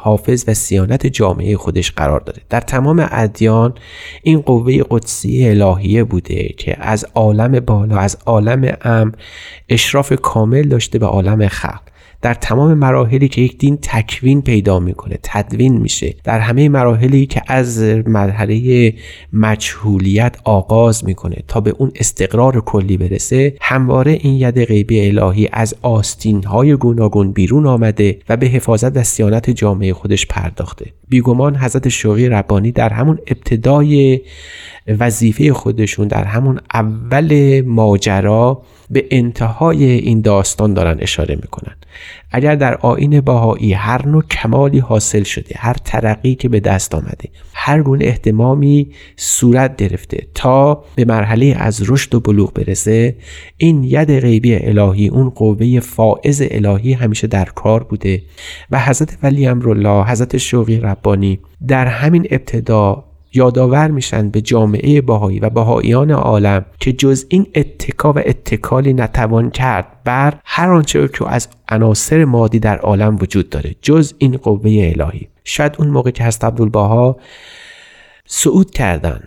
حافظ 0.00 0.44
و 0.48 0.54
سیانت 0.54 1.06
جامعه 1.06 1.56
خودش 1.56 1.92
قرار 1.92 2.20
داده. 2.20 2.40
در 2.50 2.60
تمام 2.60 3.08
ادیان 3.10 3.74
این 4.22 4.40
قوه 4.40 4.82
قدسی 4.90 5.48
الهیه 5.48 6.04
بوده 6.04 6.48
که 6.48 6.76
از 6.80 7.06
عالم 7.14 7.60
بالا 7.60 7.96
از 7.96 8.18
عالم 8.26 8.76
ام 8.82 9.12
اشراف 9.68 10.12
کامل 10.22 10.62
داشته 10.62 10.98
به 10.98 11.06
عالم 11.06 11.48
خلق. 11.48 11.80
در 12.22 12.34
تمام 12.34 12.74
مراحلی 12.74 13.28
که 13.28 13.40
یک 13.40 13.58
دین 13.58 13.78
تکوین 13.82 14.42
پیدا 14.42 14.78
می‌کنه 14.78 15.18
تدوین 15.22 15.78
میشه. 15.78 16.14
در 16.24 16.40
همه 16.40 16.68
مراحلی 16.68 17.26
که 17.26 17.42
از 17.46 17.82
مرحله 18.06 18.94
مجهولیت 19.32 20.36
آغاز 20.44 21.04
می‌کنه 21.04 21.36
تا 21.48 21.60
به 21.60 21.70
اون 21.78 21.92
استقرار 21.96 22.60
کلی 22.60 22.96
برسه 22.96 23.54
همواره 23.60 24.12
این 24.12 24.34
ید 24.34 24.64
غیبی 24.64 25.06
الهی 25.06 25.48
از 25.52 25.74
آستین 25.82 26.44
های 26.44 26.76
گوناگون 26.76 27.32
بیرون 27.32 27.66
آمده 27.66 28.18
و 28.28 28.36
به 28.36 28.46
حفاظت 28.46 28.96
و 28.96 29.02
سیانت 29.02 29.50
جامعه 29.50 29.92
خودش 29.92 30.26
پرداخته. 30.26 30.86
بیگمان 31.08 31.56
حضرت 31.56 31.88
شوقی 31.88 32.28
ربانی 32.28 32.72
در 32.72 32.92
همون 32.92 33.18
ابتدای 33.26 34.20
وظیفه 35.00 35.52
خودشون 35.52 36.08
در 36.08 36.24
همون 36.24 36.60
اول 36.74 37.60
ماجرا 37.66 38.62
به 38.90 39.06
انتهای 39.10 39.84
این 39.84 40.20
داستان 40.20 40.74
دارن 40.74 40.96
اشاره 41.00 41.34
می‌کنن. 41.34 41.74
اگر 42.30 42.54
در 42.54 42.74
آین 42.74 43.20
باهایی 43.20 43.72
هر 43.72 44.08
نوع 44.08 44.22
کمالی 44.22 44.78
حاصل 44.78 45.22
شده 45.22 45.54
هر 45.58 45.74
ترقی 45.84 46.34
که 46.34 46.48
به 46.48 46.60
دست 46.60 46.94
آمده 46.94 47.28
هر 47.54 47.82
گونه 47.82 48.04
احتمامی 48.04 48.90
صورت 49.16 49.76
گرفته 49.76 50.26
تا 50.34 50.84
به 50.96 51.04
مرحله 51.04 51.56
از 51.58 51.90
رشد 51.90 52.14
و 52.14 52.20
بلوغ 52.20 52.52
برسه 52.52 53.16
این 53.56 53.84
ید 53.84 54.20
غیبی 54.20 54.54
الهی 54.54 55.08
اون 55.08 55.30
قوه 55.30 55.80
فائز 55.80 56.42
الهی 56.50 56.92
همیشه 56.92 57.26
در 57.26 57.44
کار 57.44 57.84
بوده. 57.84 58.22
و 58.70 58.80
حضرت 58.80 59.18
ولی 59.22 59.46
امرالله 59.46 60.04
حضرت 60.04 60.36
شوقی 60.36 60.80
ربانی 60.80 61.38
در 61.68 61.86
همین 61.86 62.26
ابتدا 62.30 63.04
یادآور 63.34 63.90
میشن 63.90 64.30
به 64.30 64.40
جامعه 64.40 65.00
باهایی 65.00 65.40
و 65.40 65.50
باهاییان 65.50 66.10
عالم 66.10 66.64
که 66.80 66.92
جز 66.92 67.26
این 67.28 67.46
اتکا 67.54 68.12
و 68.12 68.18
اتکالی 68.18 68.92
نتوان 68.92 69.50
کرد 69.50 69.86
بر 70.04 70.34
هر 70.44 70.70
آنچه 70.70 71.08
که 71.08 71.32
از 71.32 71.48
عناصر 71.68 72.24
مادی 72.24 72.58
در 72.58 72.78
عالم 72.78 73.16
وجود 73.20 73.50
داره 73.50 73.74
جز 73.82 74.14
این 74.18 74.36
قوه 74.36 74.92
الهی. 74.96 75.28
شاید 75.44 75.76
اون 75.78 75.88
موقع 75.88 76.10
که 76.10 76.24
هست 76.24 76.44
عبدالباها 76.44 77.16
صعود 78.26 78.70
کردن 78.70 79.20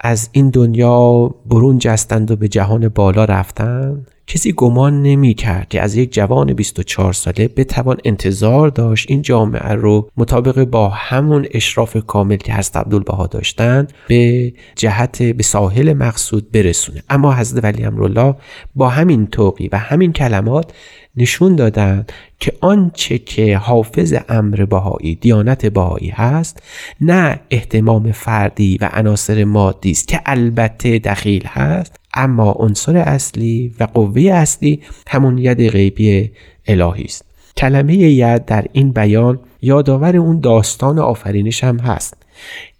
از 0.00 0.28
این 0.32 0.50
دنیا 0.50 1.34
برون 1.46 1.78
جستند 1.78 2.30
و 2.30 2.36
به 2.36 2.48
جهان 2.48 2.88
بالا 2.88 3.24
رفتند 3.24 4.10
کسی 4.26 4.52
گمان 4.52 5.02
نمی 5.02 5.34
کرد 5.34 5.68
که 5.68 5.82
از 5.82 5.96
یک 5.96 6.12
جوان 6.12 6.52
24 6.52 7.12
ساله 7.12 7.48
بتوان 7.48 7.96
انتظار 8.04 8.68
داشت 8.68 9.10
این 9.10 9.22
جامعه 9.22 9.72
رو 9.72 10.10
مطابق 10.16 10.64
با 10.64 10.88
همون 10.88 11.46
اشراف 11.50 11.96
کامل 12.06 12.36
که 12.36 12.52
حضرت 12.54 12.76
عبدالبها 12.76 13.26
داشتند 13.26 13.92
به 14.08 14.52
جهت 14.76 15.22
به 15.22 15.42
ساحل 15.42 15.92
مقصود 15.92 16.52
برسونه. 16.52 17.02
اما 17.10 17.34
حضرت 17.34 17.64
ولی 17.64 17.84
امرالله 17.84 18.34
با 18.74 18.88
همین 18.88 19.26
توقی 19.26 19.68
و 19.72 19.78
همین 19.78 20.12
کلمات 20.12 20.72
نشون 21.16 21.56
دادند 21.56 22.12
که 22.40 22.52
آنچه 22.60 23.18
که 23.18 23.56
حافظ 23.56 24.14
امر 24.28 24.64
بهایی 24.64 25.14
دیانت 25.14 25.66
بهایی 25.66 26.10
هست 26.10 26.62
نه 27.00 27.40
احتمام 27.50 28.12
فردی 28.12 28.78
و 28.80 28.90
عناصر 28.92 29.44
مادی 29.44 29.90
است 29.90 30.08
که 30.08 30.20
البته 30.26 30.98
دخیل 30.98 31.46
هست. 31.46 32.05
اما 32.16 32.52
عنصر 32.52 32.96
اصلی 32.96 33.74
و 33.80 33.84
قوه 33.84 34.22
اصلی 34.22 34.80
همون 35.08 35.38
ید 35.38 35.68
غیبی 35.68 36.30
الهی 36.66 37.04
است. 37.04 37.24
کلمه 37.56 37.96
ید 37.96 38.44
در 38.44 38.66
این 38.72 38.92
بیان 38.92 39.40
یادآور 39.62 40.16
اون 40.16 40.40
داستان 40.40 40.98
آفرینش 40.98 41.64
هم 41.64 41.78
هست. 41.78 42.25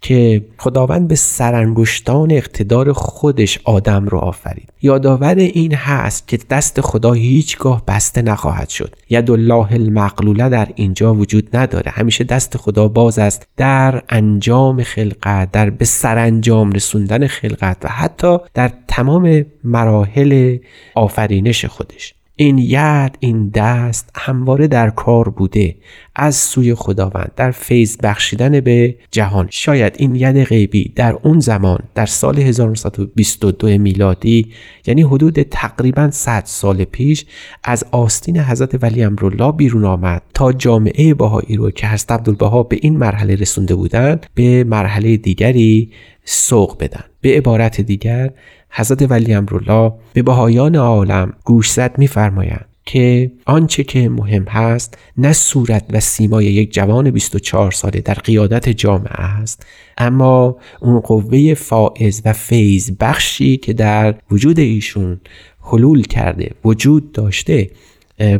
که 0.01 0.45
خداوند 0.57 1.07
به 1.07 1.15
سرانگشتان 1.15 2.31
اقتدار 2.31 2.93
خودش 2.93 3.59
آدم 3.63 4.05
رو 4.05 4.17
آفرید. 4.17 4.69
یادآور 4.81 5.35
این 5.35 5.73
هست 5.73 6.27
که 6.27 6.39
دست 6.49 6.81
خدا 6.81 7.13
هیچگاه 7.13 7.83
بسته 7.87 8.21
نخواهد 8.21 8.69
شد. 8.69 8.95
ید 9.09 9.31
الله 9.31 9.73
المقلوله 9.73 10.49
در 10.49 10.67
اینجا 10.75 11.13
وجود 11.13 11.57
نداره. 11.57 11.91
همیشه 11.91 12.23
دست 12.23 12.57
خدا 12.57 12.87
باز 12.87 13.19
است 13.19 13.47
در 13.57 14.03
انجام 14.09 14.83
خلقت 14.83 15.51
در 15.51 15.69
به 15.69 15.85
سرانجام 15.85 16.71
رسوندن 16.71 17.27
خلقت 17.27 17.77
و 17.83 17.87
حتی 17.87 18.37
در 18.53 18.71
تمام 18.87 19.45
مراحل 19.63 20.57
آفرینش 20.95 21.65
خودش. 21.65 22.16
این 22.39 22.57
ید 22.57 23.17
این 23.19 23.49
دست 23.49 24.09
همواره 24.15 24.67
در 24.67 24.89
کار 24.89 25.29
بوده 25.29 25.75
از 26.15 26.35
سوی 26.35 26.73
خداوند 26.75 27.31
در 27.35 27.51
فیض 27.51 27.97
بخشیدن 27.97 28.59
به 28.59 28.95
جهان. 29.11 29.47
شاید 29.49 29.95
این 29.97 30.15
ید 30.15 30.43
غیبی 30.43 30.93
در 30.95 31.13
اون 31.23 31.39
زمان 31.39 31.79
در 31.95 32.05
سال 32.05 32.39
1922 32.39 33.67
میلادی 33.67 34.51
یعنی 34.87 35.01
حدود 35.01 35.41
تقریبا 35.41 36.11
100 36.11 36.43
سال 36.45 36.83
پیش 36.83 37.25
از 37.63 37.85
آستین 37.91 38.39
حضرت 38.39 38.83
ولی 38.83 39.03
امرالله 39.03 39.51
بیرون 39.51 39.85
آمد 39.85 40.21
تا 40.33 40.53
جامعه 40.53 41.13
باهایی 41.13 41.55
رو 41.55 41.71
که 41.71 41.87
حضرت 41.87 42.11
عبدالبها 42.11 42.63
به 42.63 42.79
این 42.81 42.97
مرحله 42.97 43.35
رسونده 43.35 43.75
بودند 43.75 44.25
به 44.35 44.63
مرحله 44.63 45.17
دیگری 45.17 45.91
سوق 46.25 46.77
بدن. 46.79 47.03
به 47.21 47.37
عبارت 47.37 47.81
دیگر 47.81 48.31
حضرت 48.69 49.11
ولی 49.11 49.33
امرالله 49.33 49.93
به 50.13 50.21
بهایان 50.21 50.75
عالم 50.75 51.33
گوشزد 51.43 51.95
میفرمایند 51.97 52.65
که 52.87 53.31
آنچه 53.45 53.83
که 53.83 54.09
مهم 54.09 54.43
هست 54.43 54.97
نه 55.17 55.33
صورت 55.33 55.85
و 55.89 55.99
سیمای 55.99 56.45
یک 56.45 56.73
جوان 56.73 57.11
24 57.11 57.71
ساله 57.71 58.01
در 58.01 58.13
قیادت 58.13 58.69
جامعه 58.69 59.21
است 59.21 59.65
اما 59.97 60.57
اون 60.81 60.99
قوه 60.99 61.53
فائز 61.53 62.21
و 62.25 62.33
فیض 62.33 62.91
بخشی 62.99 63.57
که 63.57 63.73
در 63.73 64.15
وجود 64.31 64.59
ایشون 64.59 65.19
حلول 65.61 66.01
کرده 66.01 66.51
وجود 66.65 67.11
داشته 67.11 67.69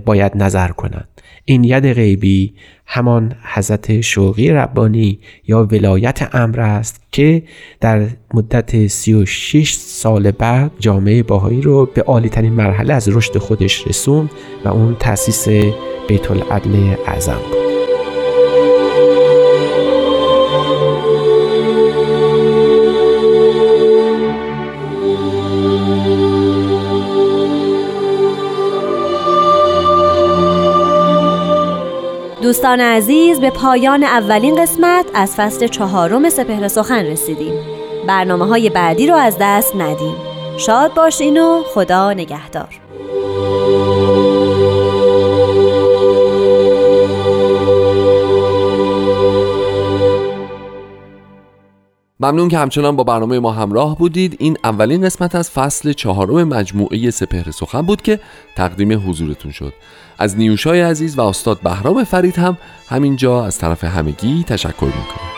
باید 0.05 0.31
نظر 0.35 0.67
کنند. 0.67 1.16
این 1.49 1.63
ید 1.63 1.93
غیبی 1.93 2.53
همان 2.85 3.35
حضرت 3.53 4.01
شوقی 4.01 4.49
ربانی 4.49 5.19
یا 5.47 5.63
ولایت 5.63 6.35
امر 6.35 6.59
است 6.59 7.01
که 7.11 7.43
در 7.81 8.07
مدت 8.33 8.87
36 8.87 9.73
سال 9.73 10.31
بعد 10.31 10.71
جامعه 10.79 11.23
باهایی 11.23 11.61
رو 11.61 11.85
به 11.85 12.01
عالی 12.01 12.29
ترین 12.29 12.53
مرحله 12.53 12.93
از 12.93 13.09
رشد 13.09 13.37
خودش 13.37 13.87
رسوند 13.87 14.29
و 14.65 14.67
اون 14.67 14.95
تأسیس 14.99 15.47
بیت 16.07 16.31
العدل 16.31 16.95
اعظم 17.05 17.39
بود. 17.51 17.66
دوستان 32.47 32.81
عزیز 32.81 33.39
به 33.39 33.49
پایان 33.49 34.03
اولین 34.03 34.61
قسمت 34.61 35.05
از 35.13 35.35
فصل 35.35 35.67
چهارم 35.67 36.29
سپهر 36.29 36.67
سخن 36.67 37.05
رسیدیم. 37.05 37.53
برنامه 38.07 38.45
های 38.45 38.69
بعدی 38.69 39.07
رو 39.07 39.15
از 39.15 39.37
دست 39.41 39.75
ندیم. 39.75 40.15
شاد 40.57 40.93
باشین 40.93 41.41
و 41.41 41.63
خدا 41.63 42.13
نگهدار. 42.13 42.86
ممنون 52.19 52.49
که 52.49 52.57
همچنان 52.57 52.95
با 52.95 53.03
برنامه 53.03 53.39
ما 53.39 53.51
همراه 53.51 53.97
بودید. 53.97 54.35
این 54.39 54.57
اولین 54.63 55.05
قسمت 55.05 55.35
از 55.35 55.51
فصل 55.51 55.93
چهارم 55.93 56.43
مجموعه 56.47 57.11
سپهر 57.11 57.51
سخن 57.51 57.81
بود 57.81 58.01
که 58.01 58.19
تقدیم 58.55 59.09
حضورتون 59.09 59.51
شد. 59.51 59.73
از 60.17 60.37
نیوشای 60.37 60.81
عزیز 60.81 61.17
و 61.17 61.21
استاد 61.21 61.61
بهرام 61.61 62.03
فرید 62.03 62.35
هم 62.35 62.57
همینجا 62.89 63.45
از 63.45 63.57
طرف 63.57 63.83
همگی 63.83 64.43
تشکر 64.43 64.85
می‌کنم. 64.85 65.36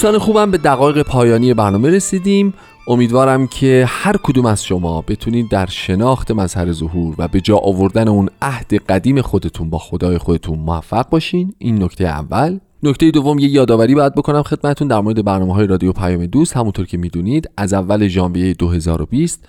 دوستان 0.00 0.18
خوبم 0.18 0.50
به 0.50 0.58
دقایق 0.58 1.02
پایانی 1.02 1.54
برنامه 1.54 1.90
رسیدیم. 1.90 2.54
امیدوارم 2.86 3.46
که 3.46 3.84
هر 3.88 4.16
کدوم 4.22 4.46
از 4.46 4.64
شما 4.64 5.02
بتونید 5.02 5.48
در 5.48 5.66
شناخت 5.66 6.30
مظهر 6.30 6.72
ظهور 6.72 7.14
و 7.18 7.28
به 7.28 7.40
جا 7.40 7.56
آوردن 7.56 8.08
اون 8.08 8.28
عهد 8.42 8.74
قدیم 8.74 9.22
خودتون 9.22 9.70
با 9.70 9.78
خدای 9.78 10.18
خودتون 10.18 10.58
موفق 10.58 11.08
باشین. 11.08 11.54
این 11.58 11.82
نکته 11.82 12.04
اول. 12.04 12.58
نکته 12.82 13.10
دوم 13.10 13.38
یه 13.38 13.48
یادآوری 13.48 13.94
باید 13.94 14.14
بکنم 14.14 14.42
خدمتون 14.42 14.88
در 14.88 15.00
مورد 15.00 15.24
برنامه 15.24 15.54
های 15.54 15.66
رادیو 15.66 15.92
پیام 15.92 16.26
دوست. 16.26 16.56
همونطور 16.56 16.86
که 16.86 16.98
می‌دونید 16.98 17.50
از 17.56 17.72
اول 17.72 18.08
ژانویه 18.08 18.54
2020 18.54 19.48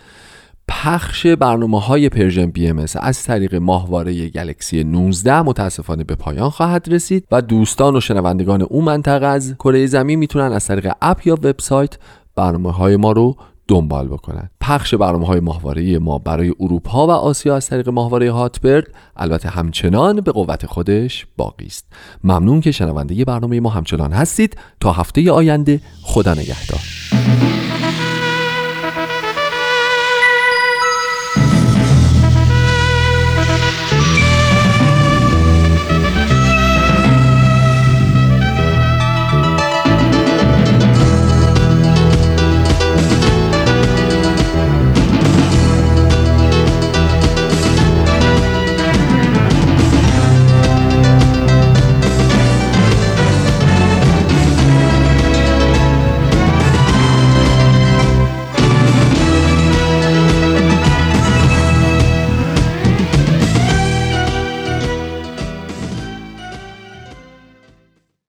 پخش 0.74 1.28
برنامه 1.28 1.80
های 1.80 2.09
Persian 2.09 2.45
BMS 2.45 2.86
از 3.01 3.24
طریق 3.24 3.55
ماهواره 3.55 4.30
Galaxy 4.29 4.84
19 4.84 5.41
متاسفانه 5.41 6.03
به 6.03 6.15
پایان 6.15 6.49
خواهد 6.49 6.88
رسید 6.89 7.28
و 7.32 7.41
دوستان 7.41 7.95
و 7.95 7.99
شنوندگان 7.99 8.61
اون 8.61 8.86
منطقه 8.86 9.26
از 9.26 9.55
کره 9.59 9.86
زمین 9.86 10.19
می‌تونن 10.19 10.51
از 10.51 10.67
طریق 10.67 10.91
اپ 11.01 11.28
یا 11.28 11.34
وبسایت 11.34 11.97
برنامه 12.36 12.72
های 12.72 12.95
ما 12.95 13.11
رو 13.11 13.36
دنبال 13.67 14.07
بکنن. 14.07 14.49
پخش 14.61 14.93
برنامه 14.93 15.28
های 15.28 15.39
ماهواره 15.39 15.99
ما 15.99 16.17
برای 16.17 16.53
اروپا 16.59 17.07
و 17.07 17.11
آسیا 17.11 17.55
از 17.55 17.67
طریق 17.67 17.89
ماهواره 17.89 18.32
هاتبرد 18.32 18.88
البته 19.15 19.49
همچنان 19.49 20.22
به 20.22 20.32
قوت 20.32 20.65
خودش 20.65 21.28
باقی 21.38 21.65
است. 21.65 21.86
ممنون 22.24 22.61
که 22.61 22.72
شنونده 22.72 23.26
برنامه 23.26 23.59
ما 23.59 23.69
همچنان 23.69 24.13
هستید. 24.13 24.57
تا 24.80 24.91
هفته 24.91 25.32
آینده 25.32 25.80
خدا 26.03 26.34
نگهدار. 26.34 26.82